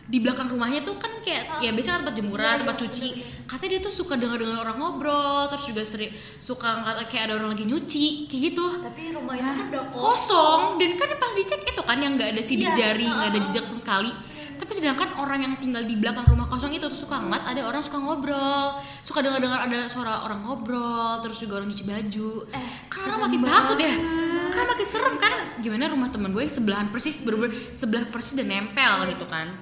Di 0.09 0.17
belakang 0.17 0.49
rumahnya 0.49 0.81
tuh 0.81 0.97
kan 0.97 1.21
kayak 1.21 1.61
ya 1.61 1.69
biasa 1.69 1.93
kan 1.93 1.97
tempat 2.01 2.15
jemuran 2.17 2.55
tempat 2.65 2.81
cuci. 2.81 3.09
katanya 3.45 3.77
dia 3.77 3.81
tuh 3.85 3.93
suka 3.93 4.17
dengar 4.17 4.41
dengar 4.41 4.65
orang 4.65 4.81
ngobrol 4.81 5.45
terus 5.53 5.69
juga 5.69 5.85
sering 5.85 6.09
suka 6.41 6.81
kayak 7.05 7.29
ada 7.29 7.33
orang 7.37 7.53
lagi 7.53 7.69
nyuci 7.69 8.25
kayak 8.25 8.41
gitu. 8.49 8.65
Tapi 8.81 9.13
rumah 9.13 9.37
itu 9.37 9.45
kan 9.53 9.65
udah 9.69 9.83
kosong 9.93 10.01
kosong 10.01 10.61
dan 10.81 10.89
kan 10.97 11.09
pas 11.13 11.33
dicek 11.37 11.61
itu 11.61 11.81
kan 11.85 11.97
yang 12.01 12.17
nggak 12.17 12.33
ada 12.33 12.41
sidik 12.41 12.73
Iya, 12.73 12.77
jari 12.77 13.05
nggak 13.05 13.29
ada 13.29 13.39
jejak 13.45 13.63
sama 13.69 13.77
sekali 13.77 14.11
tapi 14.59 14.75
sedangkan 14.75 15.15
orang 15.15 15.39
yang 15.39 15.53
tinggal 15.55 15.87
di 15.87 15.95
belakang 15.95 16.27
rumah 16.27 16.51
kosong 16.51 16.75
itu 16.75 16.83
tuh 16.91 16.99
suka 16.99 17.15
ngeliat 17.15 17.47
ada 17.47 17.61
orang 17.63 17.79
suka 17.79 17.95
ngobrol. 17.95 18.75
Suka 19.07 19.23
dengar 19.23 19.39
dengar 19.39 19.63
ada 19.63 19.87
suara 19.87 20.27
orang 20.27 20.43
ngobrol 20.43 21.23
terus 21.23 21.39
juga 21.39 21.63
orang 21.63 21.71
nyuci 21.71 21.87
baju. 21.87 22.29
Eh, 22.51 22.67
karena 22.91 23.07
serem 23.07 23.19
makin 23.23 23.39
takut 23.47 23.77
ya. 23.79 23.87
banget. 23.95 24.51
kan 24.51 24.65
makin 24.67 24.87
serem 24.87 25.15
kan. 25.15 25.33
Gimana 25.63 25.87
rumah 25.87 26.11
temen 26.11 26.35
gue 26.35 26.43
yang 26.43 26.51
sebelahan 26.51 26.87
persis 26.91 27.23
bener 27.23 27.55
sebelah 27.71 28.03
persis 28.11 28.35
dan 28.35 28.51
nempel 28.51 29.07
gitu 29.07 29.25
kan. 29.31 29.55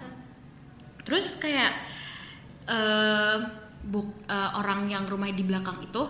Terus 1.06 1.38
kayak 1.38 1.72
eh 2.68 3.38
buk- 3.86 4.26
eh, 4.28 4.50
orang 4.58 4.90
yang 4.90 5.06
rumahnya 5.06 5.38
di 5.38 5.46
belakang 5.46 5.78
itu 5.86 6.04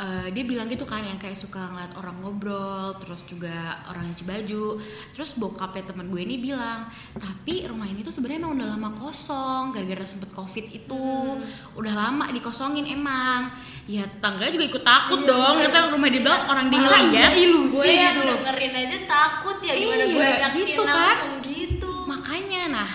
eh, 0.00 0.32
dia 0.32 0.42
bilang 0.42 0.64
gitu 0.66 0.82
kan 0.82 1.00
yang 1.00 1.14
kayak 1.14 1.36
suka 1.36 1.60
ngeliat 1.68 1.92
orang 1.94 2.16
ngobrol 2.18 2.96
terus 2.96 3.20
juga 3.22 3.52
orang 3.84 4.08
nyuci 4.08 4.24
baju. 4.24 4.80
Terus 5.12 5.30
bokapnya 5.34 5.84
teman 5.86 6.08
gue 6.08 6.20
ini 6.20 6.40
bilang 6.40 6.88
tapi 7.12 7.68
rumah 7.68 7.84
ini 7.84 8.00
tuh 8.00 8.08
sebenarnya 8.08 8.40
emang 8.40 8.56
udah 8.56 8.68
lama 8.70 8.90
kosong 8.96 9.70
gara-gara 9.70 10.02
sempet 10.02 10.32
covid 10.32 10.66
itu. 10.66 11.36
Udah 11.74 11.92
lama 11.92 12.32
dikosongin 12.32 12.88
emang. 12.88 13.52
Ya 13.84 14.06
tetangganya 14.06 14.52
juga 14.52 14.66
ikut 14.66 14.82
takut 14.82 15.18
Iya, 15.20 15.28
dong. 15.28 15.54
iya. 15.58 15.80
rumah 15.90 16.08
di 16.08 16.20
belakang 16.20 16.48
orang 16.48 16.66
di 16.70 16.78
Masa 16.78 16.96
iya 17.02 17.26
ilusi 17.34 17.76
gue 17.76 17.90
gitu 17.92 18.20
loh. 18.22 18.36
dengerin 18.38 18.72
aja 18.72 18.98
takut 19.04 19.56
ya 19.60 19.74
gimana 19.74 19.98
Iya, 20.00 20.06
gue 20.08 20.22
reaksi 20.22 20.60
gitu 20.64 20.82
kan. 20.86 20.94
langsung 20.94 21.34
gitu. 21.42 21.92
Makanya 22.06 22.62
nah 22.70 22.90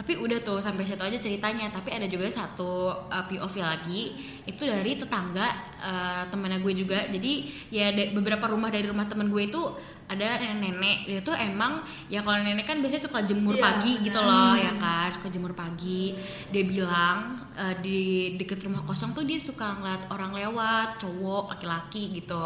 tapi 0.00 0.16
udah 0.16 0.40
tuh 0.40 0.64
sampai 0.64 0.80
situ 0.80 0.96
aja 0.96 1.18
ceritanya. 1.20 1.68
Tapi 1.68 1.92
ada 1.92 2.08
juga 2.08 2.24
satu 2.32 2.88
uh, 2.88 3.24
POV 3.28 3.60
lagi. 3.60 4.16
Itu 4.48 4.64
dari 4.64 4.96
tetangga 4.96 5.76
uh, 5.76 6.24
temennya 6.32 6.64
gue 6.64 6.72
juga. 6.72 7.04
Jadi 7.12 7.44
ya 7.68 7.92
beberapa 8.16 8.48
rumah 8.48 8.72
dari 8.72 8.88
rumah 8.88 9.04
temen 9.04 9.28
gue 9.28 9.52
itu 9.52 9.60
ada 10.08 10.40
nenek-nenek. 10.40 11.04
Dia 11.04 11.20
tuh 11.20 11.36
emang 11.36 11.84
ya 12.08 12.24
kalau 12.24 12.40
nenek 12.40 12.64
kan 12.64 12.80
biasanya 12.80 13.12
suka 13.12 13.28
jemur 13.28 13.60
Iya, 13.60 13.62
pagi 13.62 13.92
gitu 14.00 14.16
benar. 14.16 14.32
loh 14.32 14.54
ya 14.56 14.72
kan? 14.80 15.08
Suka 15.12 15.28
jemur 15.28 15.52
pagi. 15.52 16.16
Dia 16.48 16.64
bilang 16.64 17.36
uh, 17.60 17.74
di 17.84 18.34
deket 18.40 18.64
rumah 18.64 18.80
kosong 18.88 19.12
tuh 19.12 19.28
dia 19.28 19.36
suka 19.36 19.84
ngeliat 19.84 20.08
orang 20.08 20.32
lewat 20.32 20.96
cowok 20.96 21.52
laki-laki 21.52 22.24
gitu. 22.24 22.40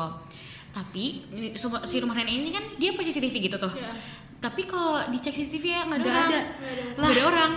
Tapi 0.75 1.23
si 1.87 1.97
rumah 2.03 2.19
nenek 2.19 2.35
ini 2.35 2.51
kan 2.51 2.67
dia 2.83 2.91
punya 2.99 3.15
CCTV 3.15 3.47
gitu 3.47 3.57
tuh. 3.63 3.71
Iya. 3.79 3.95
Tapi 4.45 4.63
kalau 4.63 5.01
dicek 5.09 5.33
CCTV 5.33 5.65
ya 5.65 5.81
nggak 5.83 6.05
ada 6.05 6.13
ada. 6.23 6.41
Nggak 6.95 7.01
ada. 7.01 7.15
ada 7.15 7.23
orang 7.25 7.53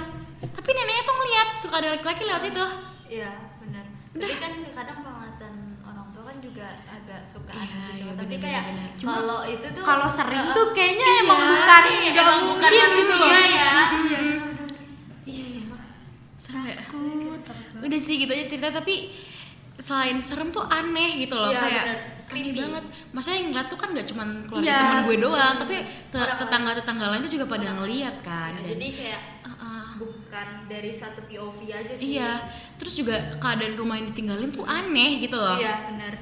tapi 0.48 0.70
neneknya 0.70 1.04
tuh 1.04 1.16
ngeliat 1.16 1.50
suka 1.54 1.76
ada 1.78 1.90
laki-laki 1.92 2.24
lewat 2.24 2.42
situ 2.42 2.66
Iya 3.10 3.32
benar. 3.58 3.86
Tapi 4.14 4.36
kan 4.36 4.52
kadang 4.70 5.00
penglihatan 5.02 5.54
orang 5.82 6.08
tua 6.10 6.24
kan 6.26 6.38
juga 6.38 6.68
agak 6.86 7.22
suka 7.24 7.52
Iya, 7.52 7.62
aneh 7.62 7.88
gitu. 7.90 8.04
iya, 8.04 8.14
Tapi 8.14 8.28
benar, 8.30 8.44
kayak 8.44 8.64
kalau 9.00 9.40
itu 9.44 9.68
tuh 9.70 9.84
kalau 9.84 10.08
sering 10.08 10.40
Heeh. 10.42 10.56
tuh 10.56 10.68
kayaknya 10.72 11.08
Iya, 11.08 11.22
emang 11.22 11.42
bukan 11.46 11.82
Iya, 11.84 12.00
nggak 12.08 12.24
emang 12.24 12.42
bukan 12.46 12.70
mungkin 12.70 12.90
gitu 12.94 13.14
manusia 13.14 13.28
loh 13.32 13.48
ya. 13.50 13.72
Mm-mm. 13.94 14.36
Iya 15.24 15.44
sumpah. 15.46 15.82
serem 16.38 16.64
ya 16.64 16.76
udah 17.78 18.00
sih 18.00 18.16
gitu 18.18 18.32
aja 18.32 18.46
cerita 18.48 18.70
tapi 18.74 18.96
selain 19.78 20.18
serem 20.20 20.50
tuh 20.50 20.64
aneh 20.64 21.22
gitu 21.22 21.36
loh 21.36 21.50
Iya, 21.50 21.60
kayak 21.60 21.84
bener. 21.86 22.00
Creepy. 22.28 22.60
banget 22.60 22.84
masa 23.10 23.30
yang 23.32 23.50
ngeliat 23.50 23.68
tuh 23.68 23.76
kan 23.76 23.90
nggak 23.90 24.04
cuma 24.06 24.24
keluarga 24.44 24.66
Iya. 24.66 24.78
teman 24.78 25.00
gue 25.02 25.16
doang 25.18 25.56
tapi 25.58 25.76
te- 25.80 25.88
Orang-orang. 26.14 26.40
tetangga-tetangga 26.42 27.06
lain 27.08 27.22
tuh 27.22 27.32
juga 27.32 27.46
pada 27.46 27.56
Orang-orang. 27.62 27.78
ngeliat 27.80 28.16
kan 28.22 28.52
Ya, 28.54 28.62
jadi 28.68 28.88
kayak 28.92 29.22
Uh-uh. 29.48 29.86
bukan 29.98 30.48
dari 30.68 30.92
satu 30.92 31.20
POV 31.24 31.60
aja 31.66 31.94
sih. 31.94 32.04
iya 32.14 32.32
terus 32.76 32.94
juga 32.94 33.16
keadaan 33.38 33.74
rumah 33.74 33.96
yang 33.96 34.08
ditinggalin 34.08 34.50
tuh 34.50 34.64
aneh 34.64 35.20
gitu 35.20 35.34
loh 35.34 35.56
Iya 35.56 35.88
benar. 35.88 36.14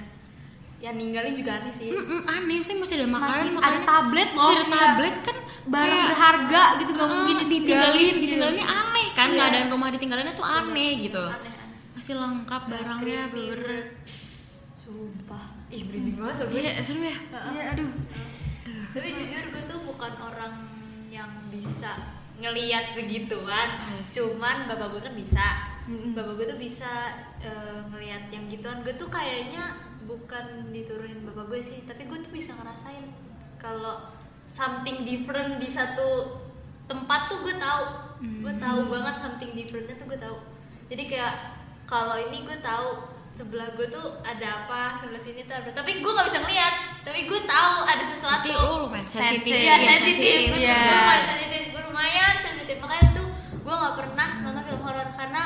yang 0.78 0.96
ninggalin 0.96 1.34
juga 1.34 1.52
aneh 1.58 1.74
sih 1.74 1.90
Mm-mm, 1.90 2.22
aneh 2.26 2.60
sih 2.60 2.76
masih 2.76 2.96
ada 2.96 3.08
makanan 3.08 3.34
masih 3.34 3.52
makanan 3.52 3.74
ada 3.74 3.80
tablet 3.84 4.30
loh 4.30 4.40
masih 4.40 4.54
ada 4.54 4.64
Iya. 4.64 4.76
tablet 4.78 5.16
kan 5.20 5.38
barang 5.66 5.90
kayak, 5.90 6.08
berharga 6.08 6.64
gitu 6.78 6.92
nggak 6.92 7.04
ah, 7.04 7.14
mungkin 7.16 7.38
ditinggalin 7.44 8.06
gitu. 8.06 8.22
ditinggalinnya 8.22 8.68
aneh 8.68 9.08
kan 9.12 9.26
Iya. 9.26 9.34
nggak 9.34 9.48
ada 9.48 9.60
rumah 9.68 9.90
ditinggalinnya 9.90 10.34
tuh 10.34 10.46
aneh 10.46 10.92
gitu 11.02 11.26
aneh 11.26 11.50
aneh 11.50 11.78
masih 11.92 12.14
lengkap 12.16 12.62
barangnya 12.68 13.22
bener 13.28 13.62
sumpah 14.78 15.46
ih 15.76 15.84
merinding 15.84 16.18
banget 16.18 16.36
loh 16.40 16.48
gue 16.48 16.60
iya 16.64 16.72
seru 16.80 17.04
ya. 17.04 17.18
Iya, 17.52 17.64
aduh. 17.76 17.92
Tapi 18.96 19.10
jujur 19.12 19.46
gue 19.52 19.64
tuh 19.68 19.80
bukan 19.84 20.14
orang 20.24 20.56
yang 21.12 21.28
bisa 21.52 21.92
ngeliat 22.40 22.96
begituan. 22.96 23.70
Yes. 24.00 24.16
cuman 24.16 24.72
bapak 24.72 24.96
gue 24.96 25.02
kan 25.04 25.16
bisa. 25.16 25.46
Bapak 26.16 26.34
gue 26.40 26.48
tuh 26.48 26.60
bisa 26.60 27.12
eh, 27.44 27.80
ngeliat 27.92 28.32
yang 28.32 28.48
gituan. 28.48 28.88
Gue 28.88 28.96
tuh 28.96 29.12
kayaknya 29.12 29.76
bukan 30.08 30.72
diturunin 30.72 31.28
bapak 31.28 31.50
gue 31.52 31.60
sih 31.66 31.82
tapi 31.84 32.06
gue 32.06 32.20
tuh 32.22 32.30
bisa 32.30 32.54
ngerasain 32.54 33.10
kalau 33.58 34.14
something 34.54 35.02
different 35.02 35.58
di 35.58 35.68
satu 35.68 36.40
tempat 36.88 37.28
tuh 37.28 37.44
gue 37.44 37.56
tahu. 37.60 37.84
Gue 38.42 38.56
tahu 38.64 38.80
banget 38.88 39.16
something 39.20 39.52
differentnya 39.52 40.00
tuh 40.00 40.08
gue 40.08 40.20
tahu. 40.24 40.38
Jadi 40.88 41.04
kayak 41.12 41.36
kalau 41.84 42.16
ini 42.16 42.48
gue 42.48 42.58
tahu 42.64 43.15
sebelah 43.36 43.68
gue 43.70 43.88
tuh 43.90 44.06
ada 44.24 44.64
apa 44.64 44.96
sebelah 44.96 45.20
sini 45.20 45.44
tuh 45.44 45.52
ada 45.54 45.70
tapi 45.70 46.00
gue 46.00 46.08
nggak 46.08 46.24
bisa 46.26 46.40
ngeliat 46.40 46.74
tapi 47.04 47.28
gue 47.28 47.40
tahu 47.44 47.74
ada 47.84 48.04
sesuatu 48.06 48.48
oh 48.50 48.88
sensitif. 48.96 49.52
Iya 49.54 49.76
ya, 49.76 49.92
sensitif, 49.94 50.38
gue 50.50 50.58
Iya. 50.58 50.72
gue 50.72 50.88
lumayan 50.88 51.24
sensitif, 51.28 51.62
gue 51.70 51.82
lumayan 51.84 52.34
sensitif 52.40 52.76
makanya 52.80 53.08
tuh 53.14 53.28
gue 53.60 53.74
nggak 53.76 53.96
pernah 53.96 54.30
nonton 54.42 54.64
film 54.64 54.82
horor 54.82 55.08
karena 55.12 55.44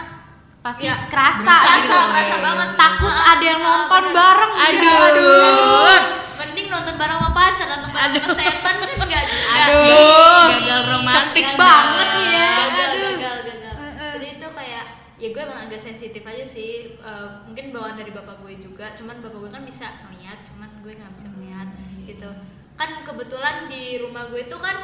pasti 0.60 0.86
ya, 0.86 0.96
kerasa 1.08 1.56
berasa 1.56 1.78
gitu. 1.80 1.90
kerasa, 1.90 2.08
kerasa 2.14 2.36
banget 2.38 2.70
takut 2.76 3.10
Ah, 3.12 3.26
ada 3.32 3.44
yang 3.44 3.60
nonton 3.60 4.04
bener. 4.06 4.14
bareng 4.14 4.54
gitu. 4.54 4.70
Aduh. 4.70 5.02
aduh 5.02 6.00
mending 6.38 6.68
nonton 6.70 6.94
bareng 6.96 7.18
sama 7.18 7.32
pacar 7.34 7.68
nonton 7.70 7.90
bareng 7.90 8.14
sama 8.22 8.36
setan 8.38 8.76
kan 8.78 8.88
enggak 9.00 9.24
juga 9.26 9.50
Aduh. 9.50 10.44
gagal 10.54 10.82
romantis 10.86 11.50
banget 11.58 12.10
ya. 12.22 12.52
gagal 12.70 12.92
Heeh. 12.94 14.12
jadi 14.14 14.28
itu 14.38 14.48
kayak 14.52 14.84
ya 15.18 15.28
gue 15.28 15.42
emang 15.42 15.60
agak 15.66 15.79
sensitif 15.90 16.22
aja 16.24 16.46
sih 16.46 16.74
Eh, 17.00 17.28
mungkin 17.44 17.72
bawaan 17.72 17.96
dari 17.96 18.12
bapak 18.12 18.40
gue 18.40 18.54
juga 18.60 18.94
cuman 18.94 19.20
bapak 19.20 19.40
gue 19.40 19.52
kan 19.52 19.64
bisa 19.64 19.88
ngeliat 20.04 20.40
cuman 20.44 20.70
gue 20.80 20.94
nggak 20.94 21.12
bisa 21.16 21.28
ngeliat 21.30 21.68
gitu. 22.06 22.30
Kan 22.76 22.90
kebetulan 23.02 23.68
di 23.68 23.98
rumah 23.98 24.28
gue 24.28 24.46
itu 24.46 24.58
kan 24.58 24.78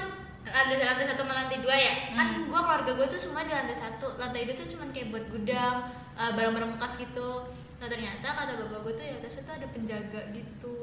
ada 0.45 0.73
lantai 0.75 1.05
satu 1.05 1.21
sama 1.21 1.33
lantai 1.33 1.59
dua 1.59 1.75
ya. 1.75 1.93
Kan 2.11 2.27
gue 2.45 2.59
keluarga 2.59 2.91
gue 2.93 3.07
tuh 3.07 3.19
semua 3.19 3.41
di 3.41 3.51
lantai 3.51 3.75
satu. 3.75 4.15
Lantai 4.15 4.45
dua 4.45 4.55
tuh 4.55 4.67
cuman 4.67 4.89
kayak 4.89 5.07
buat 5.09 5.25
gudang 5.29 5.75
eh, 6.15 6.31
barang-barang 6.33 6.71
bekas 6.75 6.93
gitu. 6.97 7.29
Nah 7.75 7.87
ternyata 7.87 8.27
kata 8.31 8.51
bapak 8.57 8.79
gue 8.81 8.93
tuh 8.93 9.03
di 9.03 9.13
atas 9.13 9.33
itu 9.37 9.51
ada 9.51 9.67
penjaga 9.67 10.21
gitu. 10.31 10.75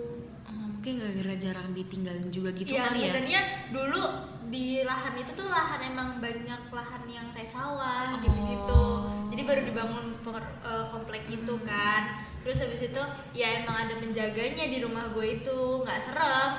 Oh, 0.45 0.67
mungkin 0.69 1.01
gara-gara 1.01 1.35
jarang 1.37 1.73
ditinggalin 1.73 2.29
juga 2.29 2.53
gitu 2.53 2.71
Iya 2.71 2.87
kali 2.87 2.93
ya? 2.93 3.03
sebenarnya 3.09 3.41
dulu 3.73 4.03
di 4.49 4.85
lahan 4.85 5.15
itu 5.17 5.33
tuh 5.33 5.49
lahan 5.49 5.81
emang 5.81 6.21
banyak 6.21 6.63
lahan 6.69 7.03
yang 7.09 7.25
kayak 7.33 7.49
sawah 7.49 8.21
gitu 8.21 8.29
gitu 8.29 8.83
Oh. 8.93 9.02
Jadi 9.43 9.51
baru 9.51 9.63
dibangun 9.67 10.05
per- 10.23 10.55
eh, 10.63 10.85
komplek 10.87 11.27
itu 11.27 11.55
kan 11.67 12.03
terus 12.39 12.59
habis 12.59 12.79
itu 12.81 13.03
ya 13.33 13.59
emang 13.59 13.75
ada 13.81 13.99
penjaganya 13.99 14.65
di 14.65 14.79
rumah 14.79 15.11
gue 15.11 15.37
itu 15.37 15.59
nggak 15.83 15.99
serem 15.99 16.51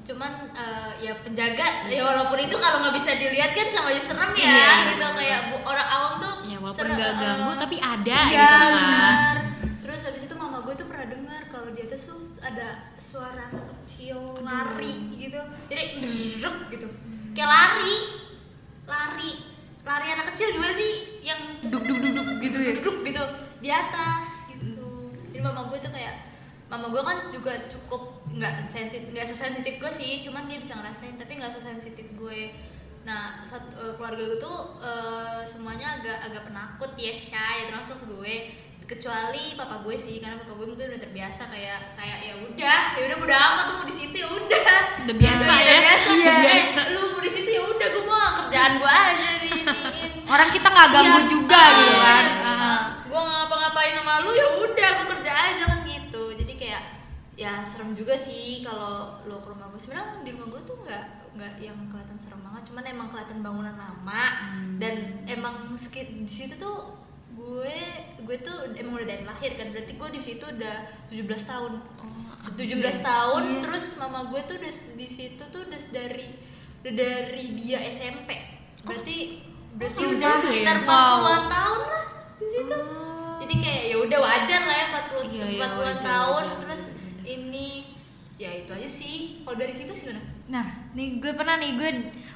cuman 0.00 0.30
eh, 0.52 0.90
ya 1.00 1.12
penjaga 1.20 1.66
ya 1.86 2.00
walaupun 2.00 2.38
itu 2.38 2.54
kalau 2.54 2.78
nggak 2.80 2.94
bisa 2.94 3.10
dilihat 3.12 3.50
kan 3.50 3.66
sama 3.68 3.90
aja 3.90 4.02
serem 4.04 4.30
ya 4.32 4.46
Iya. 4.46 4.70
gitu 4.92 5.06
kayak 5.12 5.40
bu- 5.50 5.66
orang 5.66 5.88
awam 5.88 6.12
tuh 6.18 6.34
ya 6.46 6.56
walaupun 6.56 6.86
serem, 6.86 6.94
gak 6.96 7.12
ganggu 7.16 7.50
eh, 7.50 7.58
tapi 7.58 7.76
ada 7.76 8.18
iya, 8.24 8.30
gitu 8.30 8.54
kan 8.54 8.70
benar. 8.72 9.36
Terus 9.80 10.00
habis 10.06 10.22
itu 10.22 10.34
mama 10.34 10.58
gue 10.60 10.74
tuh 10.76 10.86
pernah 10.86 11.06
dengar 11.08 11.42
kalau 11.50 11.68
di 11.68 11.82
atas 11.82 12.06
tuh 12.06 12.14
ada 12.38 12.68
suara 12.94 13.50
anak 13.50 13.66
kecil 13.76 14.38
lari 14.40 14.94
gitu. 15.18 15.40
Jadi 15.66 15.82
druk 16.38 16.70
gitu. 16.70 16.86
Kayak 17.32 17.50
lari. 17.50 17.96
Lari. 18.86 19.32
Lari 19.80 20.06
anak 20.10 20.26
kecil 20.32 20.52
gimana 20.52 20.72
sih? 20.72 20.90
Yang 21.20 21.40
duduk 21.66 21.82
duduk 21.84 22.12
duduk 22.12 22.36
gitu 22.38 22.58
ya 22.58 22.72
duduk 22.76 22.96
gitu 23.02 23.22
di 23.60 23.68
atas 23.68 24.48
gitu. 24.48 24.88
Jadi 25.30 25.38
mama 25.40 25.68
gue 25.68 25.78
tuh 25.78 25.92
kayak 25.92 26.16
mama 26.66 26.86
gue 26.86 27.02
kan 27.02 27.18
juga 27.28 27.52
cukup 27.66 28.22
nggak 28.30 28.70
sensitif 28.70 29.10
nggak 29.10 29.26
sesensitif 29.26 29.74
gue 29.76 29.90
sih 29.90 30.22
cuman 30.22 30.46
dia 30.46 30.62
bisa 30.62 30.78
ngerasain 30.78 31.18
tapi 31.18 31.34
nggak 31.34 31.50
sesensitif 31.50 32.06
gue 32.14 32.54
nah 33.02 33.42
satu, 33.42 33.74
eh, 33.74 33.92
keluarga 33.98 34.22
gue 34.22 34.38
tuh 34.38 34.58
eh, 34.78 35.42
semuanya 35.50 35.98
agak 35.98 36.30
agak 36.30 36.42
penakut 36.46 36.94
ya 36.94 37.10
shy 37.10 37.66
termasuk 37.66 37.98
gue 38.06 38.54
kecuali 38.86 39.58
papa 39.58 39.82
gue 39.82 39.98
sih 39.98 40.22
karena 40.22 40.38
papa 40.38 40.54
gue 40.54 40.66
mungkin 40.70 40.94
udah 40.94 41.00
terbiasa 41.02 41.42
kayak 41.50 41.98
kayak 41.98 42.18
ya 42.22 42.34
udah 42.38 42.82
ya 42.94 43.02
udah 43.10 43.18
udah 43.18 43.38
amat 43.50 43.64
tuh 43.66 43.74
mau 43.82 43.86
di 43.86 43.94
situ 43.98 44.14
ya 44.14 44.28
udah 44.30 44.70
udah 45.06 45.16
biasa 45.18 45.42
Udah 45.50 45.58
ya 45.66 45.78
biasa 45.82 46.08
Iya. 46.10 46.34
Eh, 46.54 46.86
lu 46.94 47.00
mau 47.10 47.22
di 47.22 47.30
situ 47.30 47.48
ya 47.50 47.62
udah 47.66 47.88
gue 47.90 48.04
mau 48.06 48.30
kerjaan 48.46 48.72
gue 48.78 48.92
aja 48.94 49.30
orang 50.26 50.48
kita 50.48 50.68
nggak 50.68 50.88
ganggu 50.90 51.18
Iya. 51.18 51.28
juga 51.28 51.60
gitu 51.74 51.94
kan 51.96 52.24
Iya. 52.24 52.44
Heeh. 52.44 52.80
gue 53.06 53.18
nggak 53.18 53.36
ngapa-ngapain 53.36 53.92
sama 53.94 54.14
lu 54.22 54.30
ya 54.32 54.46
udah 54.56 54.90
gue 54.94 55.06
kerja 55.10 55.32
aja 55.34 55.64
kan 55.66 55.80
gitu. 55.82 56.22
Jadi 56.32 56.52
kayak 56.54 56.82
ya 57.34 57.64
serem 57.64 57.92
juga 57.92 58.14
sih 58.14 58.62
kalau 58.62 59.16
lo 59.24 59.40
ke 59.40 59.48
rumah 59.48 59.66
gue 59.68 59.80
sebenarnya 59.80 60.20
di 60.20 60.30
rumah 60.30 60.46
gue 60.48 60.62
tuh 60.62 60.76
nggak 60.78 61.04
nggak 61.34 61.52
yang 61.58 61.76
kelihatan 61.88 62.16
serem 62.16 62.40
banget. 62.40 62.62
Cuman 62.68 62.84
emang 62.84 63.08
kelihatan 63.10 63.38
bangunan 63.40 63.74
lama. 63.74 64.22
Dan 64.78 64.94
emang 65.26 65.74
di 65.74 66.30
situ 66.30 66.54
tuh 66.54 66.94
gue 67.30 67.76
gue 68.20 68.36
tuh 68.38 68.56
emang 68.74 68.94
udah 68.94 69.08
dari 69.08 69.24
lahir 69.24 69.52
kan. 69.54 69.70
Berarti 69.70 69.92
gue 69.94 70.08
di 70.10 70.20
situ 70.20 70.44
udah 70.44 70.76
17 71.10 71.26
tahun. 71.42 71.72
Oh, 71.98 72.36
17 72.56 72.62
tahun 73.00 73.42
Iya. 73.44 73.60
terus 73.60 73.86
mama 73.96 74.30
gue 74.30 74.40
tuh 74.46 74.56
udah 74.56 74.72
di 74.94 75.08
situ 75.08 75.42
tuh 75.50 75.60
udah 75.66 75.80
dari 75.90 76.24
udah 76.80 76.92
dari 76.94 77.44
dia 77.52 77.76
SMP 77.84 78.32
berarti 78.80 79.44
berarti 79.72 80.00
Oh, 80.00 80.10
udah 80.12 80.32
sekitar 80.38 80.76
ya? 80.76 80.84
40-an 80.84 81.42
tahun 81.46 81.80
lah 81.84 82.04
di 82.36 82.46
situ 82.46 82.76
Oh. 82.76 83.36
jadi 83.38 83.54
kayak 83.56 83.82
ya 83.86 83.96
udah 83.98 84.18
wajar 84.20 84.60
lah 84.62 84.76
ya 84.76 84.86
40 84.90 85.30
Iya, 85.30 85.44
iya, 85.46 85.58
40-an 85.60 85.72
wajar, 85.80 86.00
tahun 86.00 86.42
wajar. 86.44 86.58
terus 86.60 86.82
ini 87.22 87.66
ya 88.36 88.50
itu 88.54 88.70
aja 88.70 88.88
sih 88.88 89.14
kalau 89.40 89.56
dari 89.56 89.74
Kibas 89.74 90.00
gimana 90.00 90.22
Nah, 90.46 90.66
nih 90.92 91.08
gue 91.16 91.32
pernah 91.32 91.54
nih 91.56 91.72
gue 91.72 91.90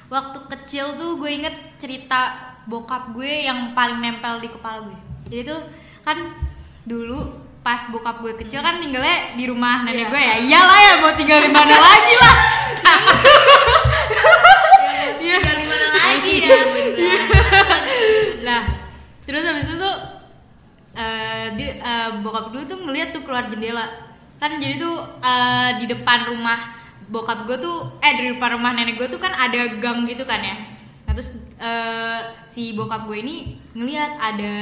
waktu 0.07 0.39
kecil 0.47 0.95
tuh 0.95 1.17
gue 1.17 1.27
inget 1.29 1.51
cerita 1.75 2.31
bokap 2.63 3.11
gue 3.11 3.43
yang 3.43 3.73
paling 3.73 3.99
nempel 3.99 4.39
di 4.39 4.47
kepala 4.47 4.81
gue. 4.81 4.95
Jadi 5.27 5.41
tuh 5.45 5.59
kan 6.01 6.31
dulu 6.81 7.27
pas 7.59 7.81
bokap 7.85 8.21
gue 8.21 8.33
kecil 8.37 8.61
kan 8.61 8.79
tinggalnya 8.79 9.33
di 9.33 9.43
rumah 9.43 9.83
nenek 9.83 10.07
Iya. 10.07 10.07
gue 10.07 10.21
ya. 10.21 10.35
Iyalah 10.39 10.77
ya 10.79 10.93
mau 10.97 11.11
tinggal 11.11 11.39
di 11.41 11.51
mana 11.51 11.75
lagi 11.75 12.13
lah. 12.15 12.35
terus 19.25 19.43
habis 19.45 19.65
itu 19.69 19.77
tuh 19.77 19.95
eh 20.95 21.51
dia 21.59 21.69
eh, 21.81 22.09
bokap 22.23 22.55
gue 22.55 22.63
tuh 22.63 22.79
ngeliat 22.87 23.11
tuh 23.11 23.27
keluar 23.27 23.51
jendela. 23.51 23.83
Kan 24.39 24.57
jadi 24.61 24.79
tuh 24.79 24.95
eh, 25.19 25.69
di 25.83 25.85
depan 25.91 26.31
rumah 26.31 26.77
bokap 27.11 27.45
gue 27.45 27.57
tuh 27.59 27.99
eh 28.01 28.13
di 28.17 28.33
depan 28.33 28.57
rumah 28.57 28.71
nenek 28.73 28.97
gue 28.97 29.07
tuh 29.11 29.19
kan 29.19 29.35
ada 29.35 29.77
gang 29.77 30.07
gitu 30.07 30.23
kan 30.23 30.39
ya. 30.39 30.55
Nah, 31.05 31.13
terus 31.13 31.35
eh, 31.59 32.19
si 32.47 32.73
bokap 32.73 33.05
gue 33.09 33.17
ini 33.19 33.59
ngeliat 33.75 34.17
ada 34.17 34.53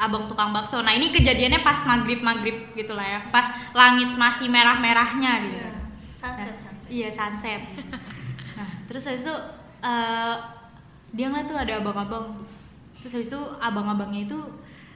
abang 0.00 0.26
tukang 0.32 0.50
bakso. 0.50 0.80
Nah, 0.80 0.96
ini 0.96 1.12
kejadiannya 1.12 1.60
pas 1.60 1.84
maghrib-maghrib 1.84 2.72
gitu 2.72 2.96
lah 2.96 3.04
ya. 3.04 3.20
Pas 3.28 3.44
langit 3.76 4.08
masih 4.16 4.48
merah-merahnya 4.48 5.32
gitu. 5.44 5.60
Iya. 5.60 5.70
sunset 6.16 6.56
sunset 6.60 6.88
Iya 6.90 7.08
sunset. 7.12 7.62
nah 8.58 8.68
terus 8.90 9.06
habis 9.06 9.22
itu 9.22 9.36
eh, 9.84 10.36
dia 11.14 11.26
ngeliat 11.30 11.46
tuh 11.46 11.58
ada 11.60 11.72
abang-abang. 11.78 12.42
Terus 13.00 13.12
habis 13.16 13.28
itu 13.32 13.42
abang-abangnya 13.58 14.28
itu 14.28 14.38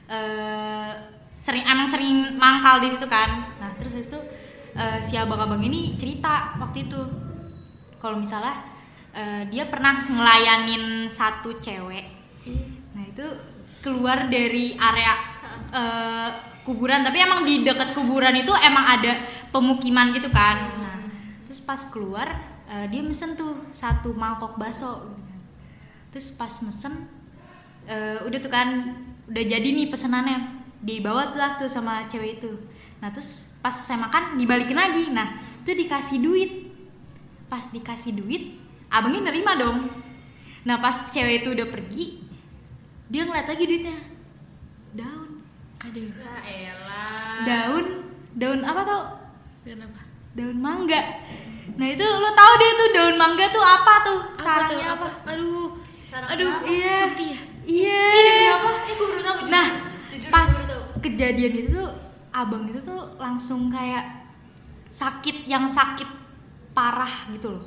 eh, 0.09 0.91
sering 1.35 1.65
emang 1.65 1.89
sering 1.89 2.37
mangkal 2.37 2.79
di 2.79 2.93
situ 2.93 3.05
kan. 3.09 3.57
Nah 3.57 3.73
terus 3.75 3.97
habis 3.97 4.09
itu 4.09 4.21
eh, 4.77 4.99
si 5.01 5.17
abang-abang 5.17 5.61
ini 5.65 5.97
cerita 5.97 6.55
waktu 6.61 6.87
itu 6.87 7.01
kalau 7.97 8.21
misalnya 8.21 8.61
eh, 9.11 9.43
dia 9.49 9.65
pernah 9.67 10.05
ngelayanin 10.05 11.09
satu 11.09 11.57
cewek. 11.57 12.05
Nah 12.93 13.03
itu 13.03 13.25
keluar 13.81 14.29
dari 14.29 14.77
area 14.77 15.13
eh, 15.73 16.29
kuburan 16.65 17.05
tapi 17.05 17.21
emang 17.21 17.45
di 17.45 17.61
dekat 17.61 17.93
kuburan 17.93 18.33
itu 18.33 18.49
emang 18.65 18.85
ada 18.97 19.21
pemukiman 19.53 20.09
gitu 20.11 20.33
kan. 20.33 20.57
Nah, 20.81 20.97
terus 21.45 21.61
pas 21.61 21.81
keluar 21.89 22.27
eh, 22.65 22.85
dia 22.89 23.05
mesen 23.05 23.37
tuh 23.37 23.69
satu 23.69 24.13
mangkok 24.17 24.57
bakso. 24.57 25.13
Terus 26.09 26.33
pas 26.33 26.51
mesen 26.65 27.05
eh, 27.85 28.17
udah 28.21 28.39
tuh 28.41 28.51
kan 28.51 28.67
udah 29.25 29.43
jadi 29.45 29.65
nih 29.65 29.89
pesenannya 29.89 30.61
dibawa 30.81 31.33
tuh 31.33 31.39
lah 31.41 31.57
tuh 31.57 31.69
sama 31.69 32.05
cewek 32.05 32.41
itu. 32.41 32.51
Nah 33.01 33.09
terus 33.09 33.49
pas 33.61 33.73
saya 33.73 34.01
makan 34.01 34.37
dibalikin 34.37 34.77
lagi. 34.77 35.09
Nah 35.09 35.41
itu 35.61 35.73
dikasih 35.73 36.21
duit. 36.21 36.51
Pas 37.49 37.65
dikasih 37.69 38.13
duit 38.17 38.57
abangnya 38.89 39.29
nerima 39.31 39.57
dong. 39.57 39.89
Nah 40.65 40.77
pas 40.81 41.09
cewek 41.09 41.41
itu 41.45 41.53
udah 41.53 41.67
pergi 41.69 42.25
dia 43.05 43.21
ngeliat 43.21 43.45
lagi 43.45 43.63
duitnya 43.69 43.97
daun 44.97 45.45
aduh 45.77 46.01
ya 46.09 46.33
elah 46.41 47.37
daun 47.45 47.85
daun 48.33 48.59
apa 48.65 48.81
tau 48.81 49.01
Kenapa? 49.61 50.01
daun 50.33 50.57
mangga 50.57 51.01
nah 51.77 51.85
itu 51.85 52.01
lo 52.01 52.29
tau 52.33 52.53
deh 52.57 52.71
tuh 52.73 52.89
daun 52.97 53.15
mangga 53.19 53.45
tuh 53.53 53.61
apa 53.61 53.93
tuh 54.01 54.19
Apa 54.41 54.65
tuh? 54.65 54.79
apa, 54.81 55.07
Aduh. 55.37 55.69
Sarang 56.01 56.29
Aduh. 56.33 56.49
apa? 56.49 56.65
iya 56.65 57.13
ya? 57.13 57.39
Iya 57.65 58.01
Ini 58.11 58.29
demi 58.29 58.47
apa? 58.47 58.69
Eh 58.81 58.93
gue 58.93 59.07
baru 59.07 59.21
tahu. 59.21 59.35
jujur. 59.37 59.49
nah 59.49 59.67
Jujur, 60.07 60.29
pas 60.29 60.45
gue 60.45 60.61
baru 60.61 60.71
tahu. 60.71 60.83
kejadian 61.01 61.53
itu 61.55 61.69
tuh 61.73 61.89
abang 62.31 62.63
itu 62.65 62.79
tuh 62.79 63.01
langsung 63.15 63.67
kayak 63.67 64.05
sakit 64.87 65.43
yang 65.45 65.65
sakit 65.65 66.07
parah 66.71 67.27
gitu 67.29 67.49
loh 67.51 67.65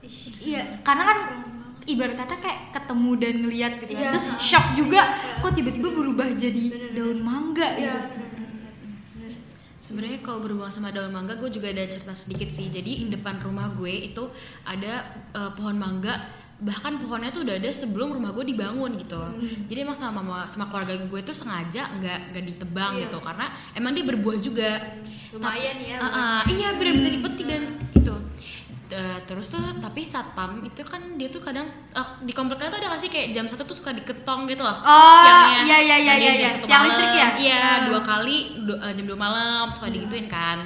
Ih, 0.00 0.14
iya 0.46 0.80
karena 0.80 1.02
kan 1.06 1.18
ibarat 1.84 2.16
kata 2.16 2.34
kayak 2.36 2.60
ketemu 2.70 3.10
dan 3.16 3.34
ngeliat 3.38 3.72
gitu 3.78 3.92
kan 3.92 4.00
Iya, 4.00 4.10
terus 4.10 4.28
ha. 4.28 4.36
shock 4.38 4.66
juga 4.74 5.02
Iya. 5.02 5.40
kok 5.40 5.52
tiba-tiba 5.52 5.88
berubah 5.90 6.28
jadi 6.30 6.64
Bener-bener. 6.66 6.94
daun 6.94 7.18
mangga 7.20 7.68
Iya, 7.70 7.96
gitu. 7.98 8.18
Bener. 9.14 9.32
Sebenarnya 9.78 10.18
kalau 10.20 10.38
berhubungan 10.38 10.68
sama 10.70 10.90
daun 10.90 11.08
mangga, 11.08 11.34
gue 11.34 11.48
juga 11.48 11.70
ada 11.70 11.80
cerita 11.82 12.12
sedikit 12.12 12.50
sih. 12.50 12.68
Jadi 12.68 12.92
di 13.00 13.10
depan 13.10 13.40
rumah 13.40 13.72
gue 13.72 13.88
itu 13.88 14.20
ada 14.62 15.00
eh, 15.30 15.50
pohon 15.50 15.74
mangga, 15.74 16.12
bahkan 16.58 16.98
pohonnya 16.98 17.30
tuh 17.30 17.42
udah 17.42 17.54
ada 17.54 17.70
sebelum 17.70 18.10
rumah 18.12 18.30
gue 18.30 18.44
dibangun 18.44 18.94
gitu. 18.94 19.22
Jadi 19.64 19.78
emang 19.78 19.94
sama 19.94 20.18
mama 20.18 20.42
sama 20.44 20.66
keluarga 20.66 20.96
gue 20.96 21.20
tuh 21.22 21.30
sengaja 21.30 21.94
nggak 21.94 22.18
nggak 22.30 22.44
ditebang 22.46 22.92
Iya. 22.94 23.02
gitu, 23.04 23.18
karena 23.20 23.46
emang 23.72 23.92
dia 23.92 24.04
berbuah 24.04 24.38
juga. 24.38 24.70
Lumayan 25.30 25.76
ya. 25.78 25.96
Ah, 25.96 26.08
ah, 26.08 26.40
iya 26.46 26.74
benar 26.74 26.94
bisa 26.94 27.08
dipetik 27.08 27.44
dan 27.44 27.62
itu. 27.92 28.14
Eh, 28.88 29.18
terus 29.22 29.46
tuh 29.46 29.60
tapi 29.78 30.02
satpam 30.02 30.64
itu 30.64 30.80
kan 30.80 31.14
dia 31.14 31.28
tuh 31.28 31.38
kadang 31.38 31.68
eh, 31.92 32.08
di 32.20 32.32
kompleknya 32.32 32.68
tuh 32.68 32.78
ada 32.78 32.88
nggak 32.88 33.02
sih 33.02 33.10
kayak 33.12 33.28
jam 33.30 33.44
satu 33.44 33.62
tuh 33.62 33.76
suka 33.76 33.92
diketong 33.92 34.48
gitu 34.48 34.64
loh 34.64 34.80
Oh, 34.80 35.44
iya, 35.60 35.76
iya, 35.76 35.96
iya, 36.00 36.12
Ada 36.16 36.24
iya, 36.24 36.32
iya. 36.34 36.50
malam, 36.64 36.82
listrik 36.82 37.12
ya? 37.12 37.28
iya 37.36 37.60
Ah. 37.60 37.74
dua 37.84 38.00
kali 38.00 38.36
du- 38.62 38.80
eh, 38.80 38.92
jam 38.92 39.04
2 39.04 39.12
malam 39.14 39.68
suka 39.68 39.86
digituin 39.86 40.24
kan 40.26 40.64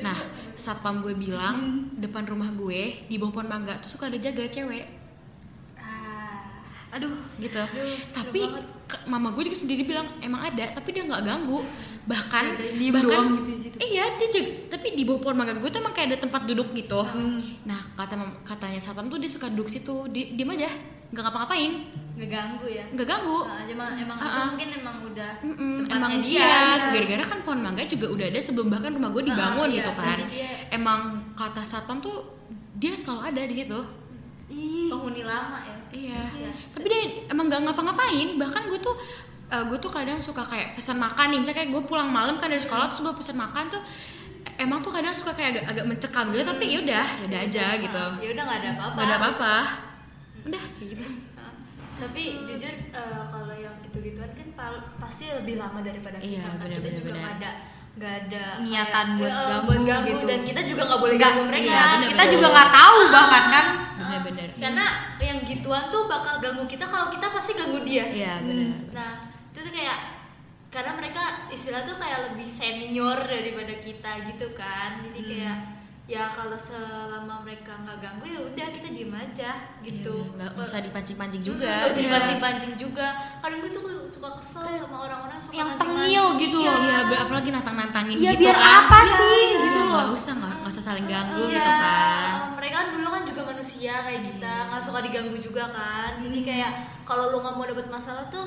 nah 0.00 0.16
satpam 0.56 1.04
gue 1.04 1.12
bilang 1.12 1.56
depan 1.94 2.24
rumah 2.24 2.48
gue 2.50 3.04
di 3.04 3.14
bawah 3.14 3.28
pohon 3.34 3.48
mangga 3.50 3.76
tuh 3.76 3.92
suka 3.92 4.08
ada 4.08 4.16
jaga 4.16 4.48
cewek. 4.48 4.99
Aduh 6.90 7.10
gitu 7.36 7.54
Aduh, 7.56 7.94
tapi 8.10 8.40
ke- 8.84 9.04
mama 9.04 9.30
gue 9.30 9.42
juga 9.44 9.54
sendiri 9.56 9.82
bilang 9.84 10.10
emang 10.18 10.42
ada 10.44 10.74
tapi 10.74 10.90
dia 10.90 11.02
nggak 11.02 11.22
ganggu 11.22 11.62
bahkan 12.02 12.50
Ada 12.50 12.66
diem 12.72 12.90
bahkan 12.92 13.24
gitu 13.36 13.46
di 13.48 13.60
situ. 13.60 13.76
iya 13.78 14.04
dia 14.12 14.28
jaga, 14.28 14.50
tapi 14.68 14.86
di 14.92 15.02
bawah 15.04 15.20
pohon 15.20 15.36
mangga 15.36 15.54
gue 15.54 15.66
tuh 15.66 15.78
emang 15.78 15.92
kayak 15.92 16.08
ada 16.08 16.18
tempat 16.20 16.42
duduk 16.44 16.68
gitu 16.72 16.98
Hmm. 17.00 17.38
nah 17.62 17.78
kata 17.94 18.14
katanya 18.42 18.78
satpam 18.78 19.06
tuh 19.06 19.16
dia 19.16 19.28
suka 19.28 19.46
duduk 19.46 19.66
situ 19.66 19.94
di 20.08 20.34
diem 20.34 20.50
aja 20.50 20.66
nggak 21.08 21.22
ngapa-ngapain 21.24 21.72
ngeganggu 22.16 22.66
ya. 22.68 22.84
nggak 22.88 23.02
ganggu 23.04 23.38
Nah, 23.40 23.66
emang 23.66 23.88
Ah, 23.90 23.98
itu 24.20 24.30
ah. 24.32 24.46
mungkin 24.48 24.68
emang 24.72 24.96
udah 25.04 25.30
Mm-mm, 25.40 25.74
tempatnya 25.80 25.96
emang 25.96 26.12
dia. 26.20 26.38
dia 26.38 26.50
gitu. 26.52 26.88
gara-gara 26.92 27.24
kan 27.24 27.38
pohon 27.40 27.60
mangga 27.60 27.82
juga 27.84 28.06
udah 28.08 28.26
ada 28.26 28.40
sebelum 28.40 28.66
bahkan 28.68 28.90
rumah 28.92 29.10
gue 29.10 29.22
dibangun 29.24 29.62
Ah, 29.64 29.68
iya, 29.68 29.78
gitu 29.80 29.92
kan 29.96 30.18
dia- 30.24 30.58
emang 30.70 31.00
kata 31.32 31.62
satpam 31.62 31.98
tuh 31.98 32.16
dia 32.72 32.92
selalu 32.92 33.20
ada 33.24 33.42
di 33.44 33.54
situ 33.56 33.80
Ih, 34.50 34.90
penghuni 34.90 35.22
lama 35.22 35.58
ya. 35.60 35.76
iya. 35.90 36.22
Iya. 36.28 36.50
tapi 36.70 36.86
dia 36.86 37.00
emang 37.26 37.46
nggak 37.46 37.62
ngapa-ngapain. 37.64 38.34
Bahkan 38.34 38.62
gue 38.66 38.80
tuh 38.80 38.94
eh, 39.46 39.62
gue 39.64 39.78
tuh 39.78 39.88
kadang 39.88 40.18
suka 40.18 40.42
kayak 40.42 40.74
pesan 40.74 40.98
makan 40.98 41.30
nih. 41.30 41.38
Misalnya 41.38 41.58
kayak 41.58 41.70
gue 41.70 41.82
pulang 41.84 42.08
malam 42.08 42.34
kan 42.36 42.46
dari 42.46 42.58
sekolah 42.58 42.86
terus 42.86 43.00
gue 43.00 43.14
pesan 43.14 43.36
makan 43.36 43.70
tuh 43.70 43.82
emang 44.56 44.78
tuh 44.80 44.90
kadang 44.90 45.10
suka 45.10 45.32
kayak 45.32 45.54
agak, 45.56 45.64
agak 45.70 45.84
mencekam 45.86 46.24
gitu. 46.30 46.42
Tapi 46.44 46.64
yaudah 46.68 47.06
yaudah 47.22 47.40
aja 47.40 47.66
gitu. 47.78 48.04
Ya 48.18 48.28
udah 48.32 48.44
nggak 48.44 48.58
ada 48.58 48.68
apa-apa. 48.72 48.92
nggak 48.92 49.06
ada 49.06 49.16
apa-apa. 49.16 49.54
Udah 50.42 50.62
kayak 50.74 50.88
gitu. 50.90 51.04
Ah, 51.36 51.52
tapi 51.98 52.22
jujur 52.40 52.74
eh, 52.90 53.22
kalau 53.26 53.54
yang 53.54 53.74
gitu-gituan 53.80 54.30
kan 54.32 54.48
pal- 54.52 54.86
pasti 54.98 55.30
lebih 55.30 55.54
lama 55.56 55.78
daripada 55.80 56.16
kita 56.16 56.26
Iya, 56.32 56.42
kan 56.42 56.54
benar, 56.58 56.70
kita 56.72 56.82
benar, 56.82 56.98
juga 56.98 57.10
nggak 57.12 57.32
ada 57.36 57.50
nggak 57.90 58.14
ada 58.24 58.44
Niatan 58.62 59.06
kayak, 59.06 59.18
buat 59.18 59.28
eh, 59.28 59.44
ganggu 59.44 59.66
buat 59.66 59.80
ganggu 59.82 60.08
gitu. 60.14 60.24
dan 60.24 60.40
kita 60.46 60.60
juga 60.64 60.82
nggak 60.86 61.00
boleh 61.00 61.16
ganggu 61.18 61.42
mereka. 61.44 61.66
iya, 61.66 61.82
benar, 61.82 62.08
kita 62.08 62.22
benar. 62.22 62.32
juga 62.32 62.46
nggak 62.48 62.70
tahu 62.72 62.98
bahkan 63.10 63.44
kan 63.50 63.66
bener-bener 64.10 64.50
karena 64.58 64.86
yang 65.22 65.38
gituan 65.46 65.86
tuh 65.94 66.10
bakal 66.10 66.42
ganggu 66.42 66.66
kita 66.66 66.90
kalau 66.90 67.06
kita 67.14 67.30
pasti 67.30 67.54
ganggu 67.54 67.78
dia. 67.86 68.04
Iya 68.10 68.42
bener 68.42 68.90
nah 68.90 69.30
itu 69.54 69.58
tuh 69.62 69.70
kayak 69.70 69.98
karena 70.70 70.94
mereka 70.94 71.22
istilah 71.50 71.82
tuh 71.82 71.98
kayak 71.98 72.30
lebih 72.30 72.46
senior 72.46 73.18
daripada 73.26 73.74
kita 73.78 74.10
gitu 74.30 74.54
kan. 74.54 75.02
Jadi 75.02 75.18
Hmm. 75.18 75.28
kayak 75.30 75.56
ya 76.10 76.26
kalau 76.28 76.58
selama 76.58 77.38
mereka 77.40 77.70
nggak 77.78 77.98
ganggu 77.98 78.26
ya 78.26 78.40
udah 78.42 78.66
kita 78.68 78.88
diem 78.90 79.14
aja 79.14 79.50
gitu 79.78 80.26
Iya, 80.26 80.50
nggak 80.50 80.50
usah 80.60 80.82
dipancing-pancing 80.82 81.38
juga 81.40 81.70
Nggak 81.70 81.86
usah 81.86 81.94
Iya. 81.96 82.04
dipancing-pancing 82.04 82.72
juga 82.76 83.06
kadang 83.38 83.58
gue 83.60 83.70
tuh 83.70 83.82
suka 84.04 84.28
kesel 84.34 84.66
sama 84.76 84.96
orang-orang 85.00 85.38
yang 85.38 85.44
suka 85.46 85.54
Yang 85.54 85.70
tengil 85.78 86.24
gitu 86.36 86.58
loh. 86.60 86.74
Iya, 86.76 86.98
ber- 87.06 87.20
apalagi 87.22 87.48
nantang-nantangin 87.48 88.16
Iya, 88.18 88.32
gitu 88.32 88.42
biar 88.42 88.56
kan. 88.56 88.74
apa 88.82 88.98
Iya, 89.00 89.14
sih, 89.14 89.38
iya, 89.46 89.58
gitu 89.62 89.80
loh. 89.80 89.94
Nggak 90.02 90.08
usah, 90.12 90.32
nggak 90.34 90.52
nggak 90.56 90.72
usah 90.74 90.84
saling 90.84 91.06
ganggu 91.06 91.40
Iya, 91.40 91.54
gitu 91.54 91.70
kan. 91.78 92.30
mereka 92.52 92.74
kan 92.76 92.88
dulu 92.90 93.08
kan 93.08 93.22
juga 93.24 93.42
manusia 93.46 93.94
kayak 94.02 94.22
kita 94.26 94.50
Iya. 94.52 94.66
nggak 94.66 94.82
suka 94.82 94.98
diganggu 95.00 95.36
juga 95.38 95.64
kan 95.70 96.10
jadi 96.18 96.36
Hmm. 96.36 96.46
kayak 96.50 96.70
kalau 97.04 97.24
lu 97.28 97.38
nggak 97.38 97.54
mau 97.54 97.64
dapet 97.64 97.86
masalah 97.88 98.26
tuh 98.26 98.46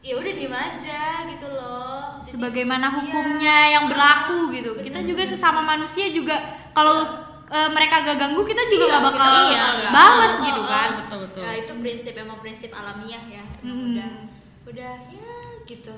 ya 0.00 0.14
udah 0.14 0.32
diem 0.32 0.50
aja 0.50 1.00
gitu 1.26 1.46
loh. 1.48 2.18
Jadi- 2.18 2.30
sebagaimana 2.30 2.86
Iya. 2.86 2.96
hukumnya 2.96 3.56
yang 3.68 3.84
berlaku 3.86 4.48
gitu. 4.50 4.70
Kita 4.78 5.00
juga 5.00 5.22
sesama 5.22 5.60
manusia 5.60 6.06
juga 6.08 6.36
kalau 6.70 7.26
eh, 7.48 7.70
mereka 7.70 8.04
gak 8.04 8.20
ganggu 8.20 8.44
kita 8.44 8.60
juga 8.66 8.84
Iya, 8.84 8.92
nggak 8.92 9.04
bakal 9.08 9.24
kita 9.24 9.48
iya, 9.48 9.64
bales 9.88 10.34
Oh, 10.34 10.44
gitu 10.44 10.60
oh, 10.60 10.66
kan 10.68 10.88
Betul, 11.00 11.18
betul. 11.24 11.40
ya 11.40 11.50
itu 11.56 11.72
prinsip 11.74 12.12
emang 12.14 12.38
prinsip 12.38 12.70
alamiah 12.70 13.24
ya. 13.26 13.40
Emang 13.58 13.72
Hmm. 13.72 13.88
udah 13.88 14.10
udah 14.68 14.94
ya 15.08 15.32
gitu. 15.64 15.94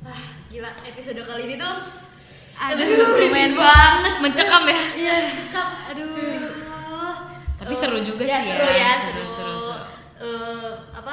Ah 0.00 0.20
gila 0.46 0.68
episode 0.82 1.16
kali 1.20 1.42
ini 1.42 1.56
tuh. 1.56 1.74
Aduh 2.60 2.84
lumayan 3.16 3.56
banget. 3.56 4.14
Mencekam 4.20 4.62
ya. 4.64 4.80
iya 4.94 5.14
cekap 5.32 5.68
aduh. 5.88 6.04
Tapi 7.56 7.72
Eh, 7.72 7.78
seru 7.78 7.98
juga 8.00 8.24
ya, 8.24 8.36
sih 8.38 8.52
seru 8.52 8.68
ya. 8.68 8.76
ya 8.76 8.92
Seru, 8.94 9.24
seru, 9.24 9.28
seru, 9.30 9.54
seru. 9.56 9.76
Eh, 10.20 10.70
apa 10.92 11.12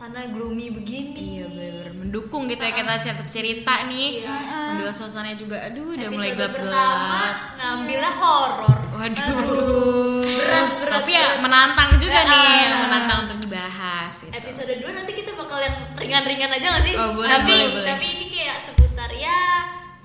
suasana 0.00 0.32
gloomy 0.32 0.72
begini 0.72 1.12
Iya 1.36 1.46
bener 1.46 1.92
mendukung 1.92 2.48
gitu 2.48 2.56
ya 2.58 2.72
kita 2.72 2.96
cerita-cerita 2.96 3.84
nih 3.84 4.24
Iya. 4.24 4.32
sambil 4.64 4.88
suasananya 4.88 5.36
juga 5.36 5.60
aduh 5.60 5.92
udah 5.92 6.08
mulai 6.08 6.32
Episode 6.32 6.48
pertama 6.48 7.20
gelap-gelap. 7.20 7.36
ngambilnya 7.60 8.12
horor 8.16 8.78
Waduh. 8.90 10.24
berat 10.24 10.68
berat 10.78 10.92
Tapi 10.94 11.10
ya 11.12 11.20
berat. 11.26 11.40
menantang 11.40 11.90
juga 11.96 12.16
Ah. 12.16 12.24
nih, 12.26 12.56
menantang 12.80 13.18
untuk 13.22 13.38
dibahas 13.40 14.12
gitu. 14.18 14.32
episode 14.32 14.72
2 14.74 14.88
nanti 14.90 15.12
kita 15.14 15.30
bakal 15.34 15.58
yang 15.58 15.76
ringan-ringan 15.94 16.48
aja 16.50 16.66
gak 16.74 16.82
sih? 16.82 16.94
Oh, 16.96 17.12
boleh, 17.12 17.28
tapi 17.28 17.52
boleh, 17.54 17.68
boleh. 17.70 17.84
tapi 17.86 18.08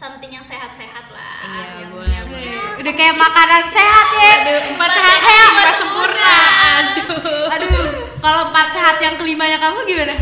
something 0.06 0.30
yang 0.30 0.46
sehat-sehat 0.46 1.06
lah. 1.10 1.34
Iya, 1.41 1.65
yang, 1.82 1.89
boleh, 1.89 2.13
yang- 2.13 2.30
boleh. 2.30 2.46
ya, 2.46 2.78
udah 2.78 2.94
kayak 2.94 3.15
makanan 3.18 3.63
sehat 3.68 4.08
ya 4.13 4.34
Aduh, 4.38 4.62
empat 4.78 4.89
sehat 4.94 5.18
sehat, 5.18 5.34
ya, 5.34 5.44
empat 5.50 5.70
sempurna. 5.74 6.36
Aduh. 6.78 7.46
aduh 7.50 7.89
kalau 8.22 8.41
empat 8.54 8.68
sehat 8.70 8.96
yang 9.02 9.15
kelimanya 9.18 9.58
kamu 9.58 9.82
gimana 9.82 10.13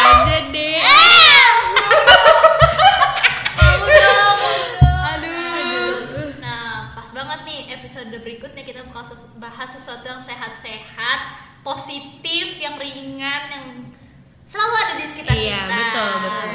aja 0.00 0.36
deh. 0.48 0.80
aduh 5.12 6.30
Nah, 6.40 6.96
pas 6.96 7.08
banget 7.12 7.40
nih 7.44 7.60
episode 7.72 8.08
berikutnya 8.16 8.62
kita 8.64 8.80
bakal 8.88 9.04
bahas 9.38 9.68
sesuatu 9.70 10.04
yang 10.04 10.22
sehat-sehat, 10.22 11.20
positif, 11.62 12.58
yang 12.58 12.76
ringan, 12.76 13.42
yang 13.50 13.64
selalu 14.42 14.74
ada 14.76 14.94
di 14.98 15.06
sekitar 15.06 15.34
Iya, 15.34 15.60
kita. 15.64 15.76
betul, 15.78 16.12
betul. 16.20 16.51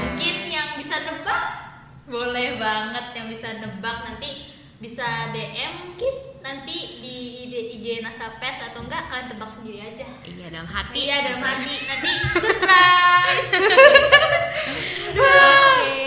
Boleh 2.08 2.56
banget 2.56 3.06
yang 3.14 3.28
bisa 3.28 3.48
nebak 3.58 3.98
nanti 4.02 4.48
bisa 4.78 5.04
DM 5.30 5.72
mungkin 5.84 6.14
nanti 6.40 6.78
di 6.98 7.16
IG, 7.44 7.54
IG 7.76 7.86
Nasapet 8.00 8.64
atau 8.64 8.80
enggak 8.82 9.04
kalian 9.06 9.28
tebak 9.28 9.50
sendiri 9.50 9.84
aja. 9.84 10.08
Iya 10.22 10.48
dalam 10.48 10.64
hati. 10.66 10.96
Iya 11.02 11.18
dalam 11.26 11.42
hati 11.42 11.74
nanti 11.84 12.12
surprise. 12.38 13.52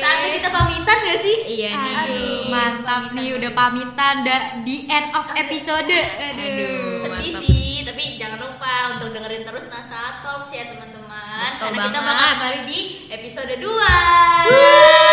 Saatnya 0.01 0.31
kita 0.33 0.49
pamitan 0.49 0.97
gak 1.03 1.21
sih? 1.21 1.37
Iya 1.51 1.71
nih. 1.75 1.95
aduh 1.95 2.41
mantap 2.49 3.05
nih 3.13 3.29
udah 3.33 3.53
pamitan 3.53 4.15
da- 4.23 4.59
di 4.61 4.87
end 4.87 5.13
of 5.13 5.27
episode 5.35 5.87
aduh, 5.87 6.35
Aduh. 6.41 6.99
Sedih 6.99 7.11
mantap. 7.31 7.43
sih, 7.43 7.83
tapi 7.83 8.03
jangan 8.17 8.39
lupa 8.41 8.73
untuk 8.97 9.13
dengerin 9.13 9.43
terus 9.43 9.67
Nasa 9.67 10.21
Talks 10.21 10.51
ya 10.51 10.65
teman-teman. 10.67 11.51
Karena 11.59 11.69
kita 11.85 11.91
banget. 11.91 12.07
bakal 12.07 12.27
kembali 12.33 12.61
di 12.65 12.79
episode 13.09 13.53
2. 13.53 13.61
Adios 13.61 15.10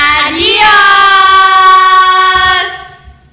teman-teman. 0.00 0.32
Adios. 0.32 0.89